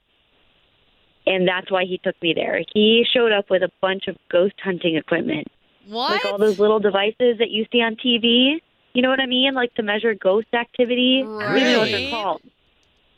And 1.25 1.47
that's 1.47 1.69
why 1.69 1.85
he 1.85 1.99
took 2.03 2.19
me 2.21 2.33
there. 2.33 2.61
He 2.73 3.05
showed 3.11 3.31
up 3.31 3.49
with 3.49 3.61
a 3.61 3.69
bunch 3.79 4.07
of 4.07 4.17
ghost 4.31 4.55
hunting 4.63 4.95
equipment. 4.95 5.47
What? 5.87 6.11
Like 6.11 6.25
all 6.25 6.37
those 6.37 6.59
little 6.59 6.79
devices 6.79 7.37
that 7.39 7.49
you 7.49 7.65
see 7.71 7.81
on 7.81 7.95
TV. 7.95 8.55
You 8.93 9.01
know 9.01 9.09
what 9.09 9.19
I 9.19 9.27
mean? 9.27 9.53
Like 9.53 9.73
to 9.75 9.83
measure 9.83 10.13
ghost 10.15 10.47
activity. 10.53 11.23
I 11.23 11.25
don't 11.25 11.57
even 11.57 11.73
know 11.73 11.79
what 11.79 11.91
they're 11.91 12.09
called. 12.09 12.41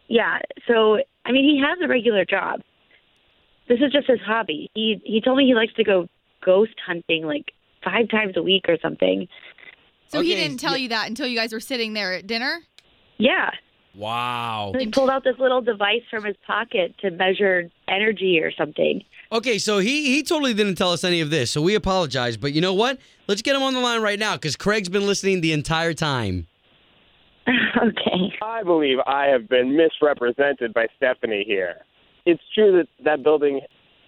Yeah. 0.07 0.39
So 0.67 0.99
I 1.25 1.31
mean, 1.31 1.45
he 1.45 1.61
has 1.61 1.79
a 1.83 1.87
regular 1.87 2.25
job. 2.25 2.61
This 3.69 3.79
is 3.79 3.91
just 3.91 4.07
his 4.07 4.19
hobby. 4.25 4.69
He 4.75 5.01
he 5.03 5.21
told 5.21 5.37
me 5.37 5.45
he 5.45 5.55
likes 5.55 5.73
to 5.75 5.83
go 5.83 6.07
ghost 6.45 6.75
hunting 6.85 7.25
like 7.25 7.52
five 7.83 8.09
times 8.09 8.37
a 8.37 8.41
week 8.41 8.65
or 8.67 8.77
something. 8.81 9.27
So 10.09 10.21
he 10.21 10.35
didn't 10.35 10.57
tell 10.57 10.77
you 10.77 10.89
that 10.89 11.07
until 11.09 11.25
you 11.25 11.35
guys 11.35 11.51
were 11.51 11.59
sitting 11.59 11.93
there 11.93 12.13
at 12.13 12.27
dinner? 12.27 12.61
Yeah. 13.17 13.49
Wow. 13.95 14.73
He 14.77 14.87
pulled 14.87 15.09
out 15.09 15.23
this 15.23 15.37
little 15.39 15.61
device 15.61 16.01
from 16.09 16.23
his 16.23 16.35
pocket 16.45 16.95
to 16.99 17.11
measure 17.11 17.69
energy 17.87 18.39
or 18.39 18.51
something. 18.51 19.03
Okay, 19.31 19.57
so 19.57 19.79
he 19.79 20.13
he 20.13 20.23
totally 20.23 20.53
didn't 20.53 20.75
tell 20.75 20.91
us 20.91 21.03
any 21.03 21.21
of 21.21 21.29
this, 21.29 21.49
so 21.49 21.61
we 21.61 21.73
apologize. 21.75 22.37
But 22.37 22.53
you 22.53 22.61
know 22.61 22.73
what? 22.73 22.99
Let's 23.27 23.41
get 23.41 23.55
him 23.55 23.63
on 23.63 23.73
the 23.73 23.79
line 23.79 24.01
right 24.01 24.19
now 24.19 24.35
because 24.35 24.55
Craig's 24.55 24.89
been 24.89 25.05
listening 25.05 25.41
the 25.41 25.53
entire 25.53 25.93
time. 25.93 26.47
okay. 27.47 28.33
I 28.41 28.63
believe 28.63 28.97
I 29.05 29.25
have 29.25 29.49
been 29.49 29.75
misrepresented 29.75 30.73
by 30.73 30.87
Stephanie 30.97 31.43
here. 31.45 31.77
It's 32.25 32.41
true 32.53 32.77
that 32.77 32.87
that 33.03 33.23
building, 33.23 33.61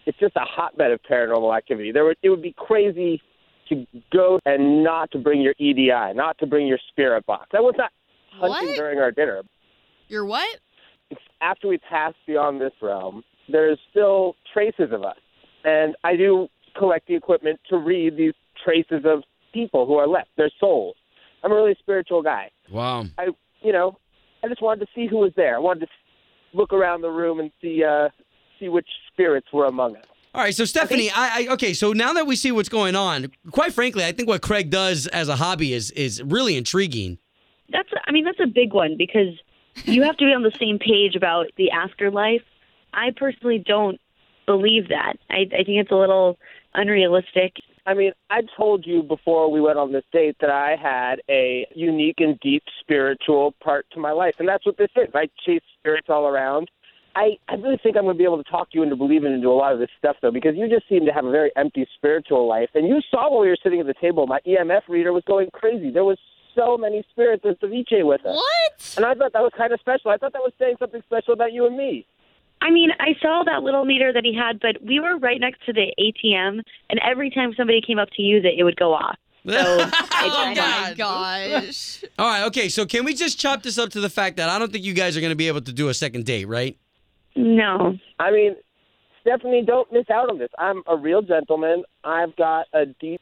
it's 0.06 0.18
just 0.20 0.36
a 0.36 0.46
hotbed 0.46 0.92
of 0.92 1.00
paranormal 1.10 1.56
activity. 1.56 1.92
There 1.92 2.06
would, 2.06 2.18
it 2.22 2.30
would 2.30 2.42
be 2.42 2.56
crazy 2.58 3.22
to 3.70 3.86
go 4.12 4.40
and 4.46 4.84
not 4.84 5.12
to 5.12 5.18
bring 5.18 5.42
your 5.42 5.56
EDI, 5.58 6.14
not 6.16 6.38
to 6.40 6.46
bring 6.46 6.68
your 6.68 6.80
spirit 6.90 7.26
box. 7.26 7.48
I 7.54 7.62
was 7.62 7.76
not 7.78 7.92
hunting 8.32 8.70
What? 8.70 8.76
during 8.76 9.00
our 9.00 9.12
dinner. 9.12 9.44
You're 10.08 10.26
what? 10.26 10.60
After 11.42 11.68
we 11.68 11.78
pass 11.78 12.14
beyond 12.26 12.62
this 12.62 12.74
realm, 12.82 13.24
there's 13.50 13.80
still 13.92 14.36
traces 14.54 14.92
of 14.92 15.04
us. 15.04 15.18
And 15.64 15.96
I 16.04 16.16
do 16.16 16.48
collect 16.78 17.08
the 17.08 17.16
equipment 17.16 17.60
to 17.70 17.78
read 17.78 18.18
these 18.18 18.34
traces 18.64 19.04
of 19.06 19.24
people 19.54 19.86
who 19.86 19.96
are 19.96 20.08
left, 20.08 20.30
their 20.38 20.52
souls. 20.60 20.96
I'm 21.44 21.52
a 21.52 21.56
really 21.56 21.76
spiritual 21.80 22.22
guy. 22.22 22.52
Wow. 22.72 23.06
I, 23.18 23.28
you 23.62 23.72
know, 23.72 23.98
I 24.44 24.48
just 24.48 24.62
wanted 24.62 24.86
to 24.86 24.92
see 24.96 25.08
who 25.08 25.18
was 25.18 25.32
there. 25.36 25.56
I 25.56 25.60
wanted 25.60 25.82
to 25.82 25.88
look 26.54 26.74
around 26.74 27.02
the 27.02 27.10
room 27.10 27.40
and 27.40 27.52
see, 27.62 27.84
uh, 27.84 28.10
see 28.60 28.70
which 28.70 28.88
spirits 29.12 29.48
were 29.54 29.66
among 29.66 29.96
us. 29.98 30.06
All 30.36 30.42
right, 30.42 30.54
so 30.54 30.66
Stephanie, 30.66 31.10
I, 31.10 31.44
I 31.44 31.54
okay, 31.54 31.74
so 31.74 31.94
now 31.94 32.12
that 32.12 32.28
we 32.28 32.36
see 32.36 32.52
what's 32.52 32.68
going 32.68 32.94
on, 32.94 33.32
quite 33.52 33.72
frankly, 33.72 34.04
I 34.04 34.12
think 34.12 34.28
what 34.28 34.42
Craig 34.42 34.70
does 34.70 35.08
as 35.08 35.30
a 35.30 35.38
hobby 35.38 35.72
is 35.72 35.92
is 35.92 36.22
really 36.22 36.58
intriguing. 36.58 37.20
That's 37.70 37.88
I 38.06 38.12
mean 38.12 38.26
that's 38.26 38.42
a 38.42 38.48
big 38.48 38.74
one 38.74 38.98
because 38.98 39.40
you 39.86 40.04
have 40.04 40.18
to 40.18 40.26
be 40.26 40.34
on 40.34 40.44
the 40.44 40.52
same 40.60 40.78
page 40.78 41.16
about 41.16 41.46
the 41.56 41.72
afterlife. 41.72 42.42
I 42.94 43.12
personally 43.16 43.64
don't 43.66 43.98
believe 44.46 44.90
that. 44.90 45.14
I, 45.30 45.48
I 45.54 45.64
think 45.64 45.80
it's 45.80 45.92
a 45.92 45.96
little 45.96 46.38
unrealistic. 46.74 47.54
I 47.86 47.94
mean, 47.94 48.12
I 48.30 48.42
told 48.58 48.86
you 48.86 49.04
before 49.04 49.50
we 49.50 49.62
went 49.62 49.78
on 49.78 49.94
this 49.94 50.04
date 50.12 50.36
that 50.42 50.50
I 50.50 50.76
had 50.76 51.22
a 51.30 51.66
unique 51.74 52.20
and 52.20 52.38
deep 52.42 52.64
spiritual 52.82 53.54
part 53.64 53.86
to 53.94 54.02
my 54.02 54.12
life, 54.12 54.36
and 54.40 54.50
that's 54.50 54.66
what 54.66 54.78
this 54.78 54.90
is. 54.98 55.08
I 55.14 55.30
chase 55.46 55.62
spirits 55.80 56.08
all 56.10 56.28
around. 56.28 56.70
I, 57.16 57.38
I 57.48 57.56
really 57.56 57.80
think 57.82 57.96
I'm 57.96 58.04
going 58.04 58.16
to 58.16 58.18
be 58.18 58.26
able 58.26 58.44
to 58.44 58.50
talk 58.50 58.70
you 58.74 58.84
into 58.84 58.96
believing 58.96 59.34
into 59.34 59.48
a 59.48 59.56
lot 59.56 59.72
of 59.74 59.80
this 59.80 59.90
stuff, 59.98 60.18
though, 60.22 60.32
because 60.32 60.56
you 60.56 60.68
just 60.68 60.88
seem 60.90 61.06
to 61.06 61.14
have 61.14 61.26
a 61.26 61.32
very 61.32 61.52
empty 61.56 61.88
spiritual 61.96 62.48
life. 62.48 62.70
And 62.76 62.88
you 62.88 63.00
saw 63.10 63.32
while 63.32 63.42
we 63.42 63.48
were 63.48 63.58
sitting 63.62 63.80
at 63.80 63.88
the 63.88 63.94
table, 64.00 64.28
my 64.28 64.40
EMF 64.46 64.82
reader 64.90 65.14
was 65.14 65.24
going 65.26 65.50
crazy. 65.54 65.92
There 65.92 66.04
was 66.04 66.18
so 66.56 66.78
many 66.78 67.04
spirits 67.12 67.44
of 67.46 67.58
ceviche 67.60 68.06
with 68.06 68.26
us. 68.26 68.36
What? 68.36 68.94
And 68.98 69.06
I 69.06 69.14
thought 69.14 69.34
that 69.34 69.42
was 69.42 69.52
kind 69.58 69.74
of 69.74 69.80
special. 69.80 70.12
I 70.12 70.18
thought 70.18 70.34
that 70.34 70.42
was 70.42 70.54
saying 70.60 70.76
something 70.80 71.02
special 71.06 71.34
about 71.34 71.54
you 71.54 71.66
and 71.66 71.78
me. 71.78 72.06
I 72.62 72.72
mean, 72.72 72.90
I 73.00 73.14
saw 73.22 73.44
that 73.46 73.64
little 73.64 73.86
meter 73.86 74.12
that 74.14 74.24
he 74.24 74.34
had, 74.36 74.60
but 74.60 74.82
we 74.86 75.00
were 75.00 75.18
right 75.18 75.40
next 75.40 75.66
to 75.66 75.74
the 75.74 75.94
ATM, 76.00 76.62
and 76.90 77.00
every 77.04 77.30
time 77.30 77.54
somebody 77.56 77.82
came 77.82 78.00
up 78.00 78.10
to 78.16 78.22
use 78.22 78.44
it, 78.46 78.58
it 78.58 78.64
would 78.64 78.78
go 78.78 78.94
off. 78.94 79.18
So 79.48 79.52
Oh 79.56 79.90
I 80.12 80.56
my 80.56 80.94
gosh. 80.98 82.04
All 82.18 82.28
right, 82.28 82.44
okay, 82.46 82.70
so 82.70 82.86
can 82.86 83.06
we 83.06 83.14
just 83.14 83.40
chop 83.40 83.62
this 83.62 83.78
up 83.78 83.90
to 83.92 84.02
the 84.02 84.10
fact 84.10 84.38
that 84.38 84.50
I 84.50 84.58
don't 84.58 84.72
think 84.72 84.84
you 84.84 84.94
guys 84.94 85.16
are 85.16 85.22
going 85.22 85.32
to 85.32 85.36
be 85.36 85.48
able 85.48 85.62
to 85.62 85.74
do 85.74 85.90
a 85.90 85.94
second 85.94 86.26
date, 86.26 86.46
right? 86.46 86.78
No. 87.36 87.98
I 88.20 88.32
mean, 88.32 88.56
Stephanie, 89.22 89.64
don't 89.66 89.92
miss 89.92 90.10
out 90.10 90.30
on 90.30 90.38
this. 90.38 90.50
I'm 90.58 90.84
a 90.88 90.96
real 90.96 91.22
gentleman. 91.22 91.84
I've 92.04 92.36
got 92.36 92.68
a 92.74 92.86
deep 92.86 93.22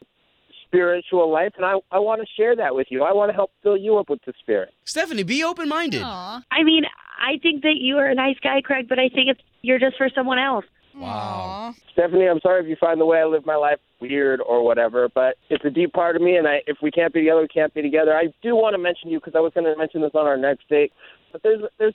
spiritual 0.66 1.32
life, 1.32 1.52
and 1.56 1.64
I, 1.64 1.74
I 1.90 1.98
want 1.98 2.20
to 2.20 2.26
share 2.36 2.56
that 2.56 2.74
with 2.74 2.88
you. 2.90 3.02
I 3.02 3.12
want 3.12 3.30
to 3.30 3.34
help 3.34 3.52
fill 3.62 3.76
you 3.76 3.96
up 3.96 4.10
with 4.10 4.20
the 4.26 4.32
spirit. 4.40 4.70
Stephanie, 4.84 5.22
be 5.22 5.44
open 5.44 5.68
minded. 5.68 6.02
I 6.02 6.62
mean, 6.62 6.84
I 7.20 7.38
think 7.38 7.62
that 7.62 7.76
you 7.76 7.96
are 7.98 8.06
a 8.06 8.14
nice 8.14 8.36
guy, 8.42 8.60
Craig, 8.60 8.86
but 8.88 8.98
I 8.98 9.08
think 9.08 9.30
it's 9.30 9.40
you're 9.62 9.78
just 9.78 9.96
for 9.96 10.08
someone 10.14 10.38
else. 10.38 10.64
Wow. 10.96 11.74
Stephanie, 11.92 12.28
I'm 12.28 12.40
sorry 12.40 12.62
if 12.62 12.68
you 12.68 12.76
find 12.78 13.00
the 13.00 13.06
way 13.06 13.18
I 13.18 13.24
live 13.24 13.46
my 13.46 13.56
life 13.56 13.78
weird 14.00 14.40
or 14.40 14.64
whatever, 14.64 15.08
but 15.08 15.36
it's 15.48 15.64
a 15.64 15.70
deep 15.70 15.92
part 15.92 16.16
of 16.16 16.22
me, 16.22 16.36
and 16.36 16.46
I, 16.46 16.60
if 16.66 16.76
we 16.82 16.90
can't 16.90 17.12
be 17.12 17.20
together, 17.20 17.40
we 17.40 17.48
can't 17.48 17.74
be 17.74 17.82
together. 17.82 18.14
I 18.14 18.26
do 18.42 18.54
want 18.54 18.74
to 18.74 18.78
mention 18.78 19.10
you 19.10 19.18
because 19.18 19.34
I 19.36 19.40
was 19.40 19.52
going 19.54 19.64
to 19.64 19.76
mention 19.76 20.02
this 20.02 20.12
on 20.14 20.26
our 20.26 20.36
next 20.36 20.68
date, 20.68 20.92
but 21.32 21.42
there's 21.42 21.62
there's 21.78 21.94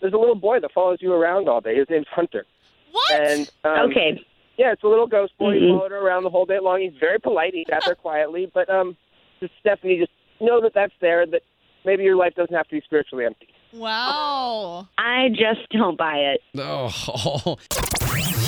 there's 0.00 0.12
a 0.12 0.16
little 0.18 0.34
boy 0.34 0.60
that 0.60 0.72
follows 0.72 0.98
you 1.00 1.12
around 1.12 1.48
all 1.48 1.60
day. 1.60 1.76
His 1.76 1.86
name's 1.90 2.06
Hunter. 2.10 2.44
What? 2.92 3.10
And 3.20 3.50
um, 3.64 3.90
Okay. 3.90 4.24
Yeah, 4.56 4.72
it's 4.72 4.82
a 4.82 4.88
little 4.88 5.06
ghost 5.06 5.36
boy. 5.38 5.54
He 5.54 5.60
Mhm. 5.60 5.76
followed 5.78 5.92
her 5.92 5.98
around 5.98 6.24
the 6.24 6.30
whole 6.30 6.44
day 6.46 6.58
long. 6.60 6.80
He's 6.80 6.92
very 6.98 7.20
polite. 7.20 7.54
He 7.54 7.64
sat 7.70 7.82
there 7.84 7.94
quietly, 7.94 8.50
but 8.52 8.68
um, 8.68 8.96
just 9.40 9.52
Stephanie, 9.60 9.98
just 9.98 10.10
know 10.40 10.60
that 10.62 10.74
that's 10.74 10.92
there. 11.00 11.24
That 11.26 11.42
maybe 11.84 12.02
your 12.02 12.16
life 12.16 12.34
doesn't 12.34 12.54
have 12.54 12.66
to 12.68 12.74
be 12.76 12.80
spiritually 12.80 13.24
empty. 13.24 13.48
Wow. 13.72 14.88
I 14.98 15.28
just 15.28 15.68
don't 15.70 15.96
buy 15.96 16.16
it. 16.34 16.40
Oh. 16.58 16.88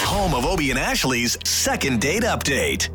Home 0.06 0.34
of 0.34 0.44
Obie 0.46 0.70
and 0.70 0.78
Ashley's 0.78 1.38
second 1.44 2.00
date 2.00 2.22
update. 2.24 2.88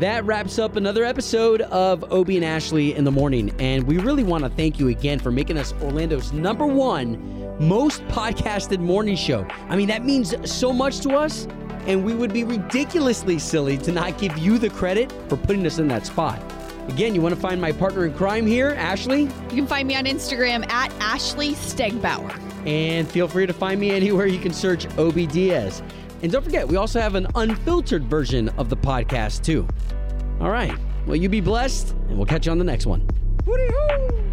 That 0.00 0.24
wraps 0.24 0.58
up 0.58 0.76
another 0.76 1.04
episode 1.04 1.60
of 1.60 2.10
Obie 2.10 2.36
and 2.36 2.44
Ashley 2.44 2.94
in 2.94 3.04
the 3.04 3.10
morning. 3.10 3.54
And 3.58 3.86
we 3.86 3.98
really 3.98 4.24
want 4.24 4.44
to 4.44 4.48
thank 4.48 4.78
you 4.78 4.88
again 4.88 5.18
for 5.18 5.30
making 5.30 5.58
us 5.58 5.74
Orlando's 5.82 6.32
number 6.32 6.64
one 6.64 7.58
most 7.58 8.02
podcasted 8.08 8.78
morning 8.78 9.14
show. 9.14 9.46
I 9.68 9.76
mean, 9.76 9.88
that 9.88 10.02
means 10.02 10.34
so 10.50 10.72
much 10.72 11.00
to 11.00 11.10
us. 11.10 11.46
And 11.86 12.02
we 12.02 12.14
would 12.14 12.32
be 12.32 12.44
ridiculously 12.44 13.38
silly 13.38 13.76
to 13.76 13.92
not 13.92 14.16
give 14.16 14.38
you 14.38 14.56
the 14.56 14.70
credit 14.70 15.12
for 15.28 15.36
putting 15.36 15.66
us 15.66 15.78
in 15.78 15.86
that 15.88 16.06
spot. 16.06 16.42
Again, 16.88 17.14
you 17.14 17.20
want 17.20 17.34
to 17.34 17.40
find 17.40 17.60
my 17.60 17.70
partner 17.70 18.06
in 18.06 18.14
crime 18.14 18.46
here, 18.46 18.70
Ashley? 18.78 19.24
You 19.24 19.50
can 19.50 19.66
find 19.66 19.86
me 19.86 19.96
on 19.96 20.06
Instagram 20.06 20.66
at 20.70 20.90
Ashley 20.98 21.50
Stegbauer. 21.50 22.34
And 22.66 23.06
feel 23.06 23.28
free 23.28 23.44
to 23.44 23.52
find 23.52 23.78
me 23.78 23.90
anywhere 23.90 24.26
you 24.26 24.38
can 24.38 24.54
search 24.54 24.86
Obie 24.96 25.26
Diaz. 25.26 25.82
And 26.22 26.30
don't 26.30 26.44
forget, 26.44 26.68
we 26.68 26.76
also 26.76 27.00
have 27.00 27.14
an 27.14 27.26
unfiltered 27.34 28.04
version 28.04 28.50
of 28.50 28.68
the 28.68 28.76
podcast, 28.76 29.42
too. 29.42 29.66
All 30.40 30.50
right. 30.50 30.76
Well, 31.06 31.16
you 31.16 31.28
be 31.28 31.40
blessed, 31.40 31.92
and 32.08 32.16
we'll 32.16 32.26
catch 32.26 32.46
you 32.46 32.52
on 32.52 32.58
the 32.58 32.64
next 32.64 32.86
one. 32.86 33.08
Woody-hoo! 33.46 34.29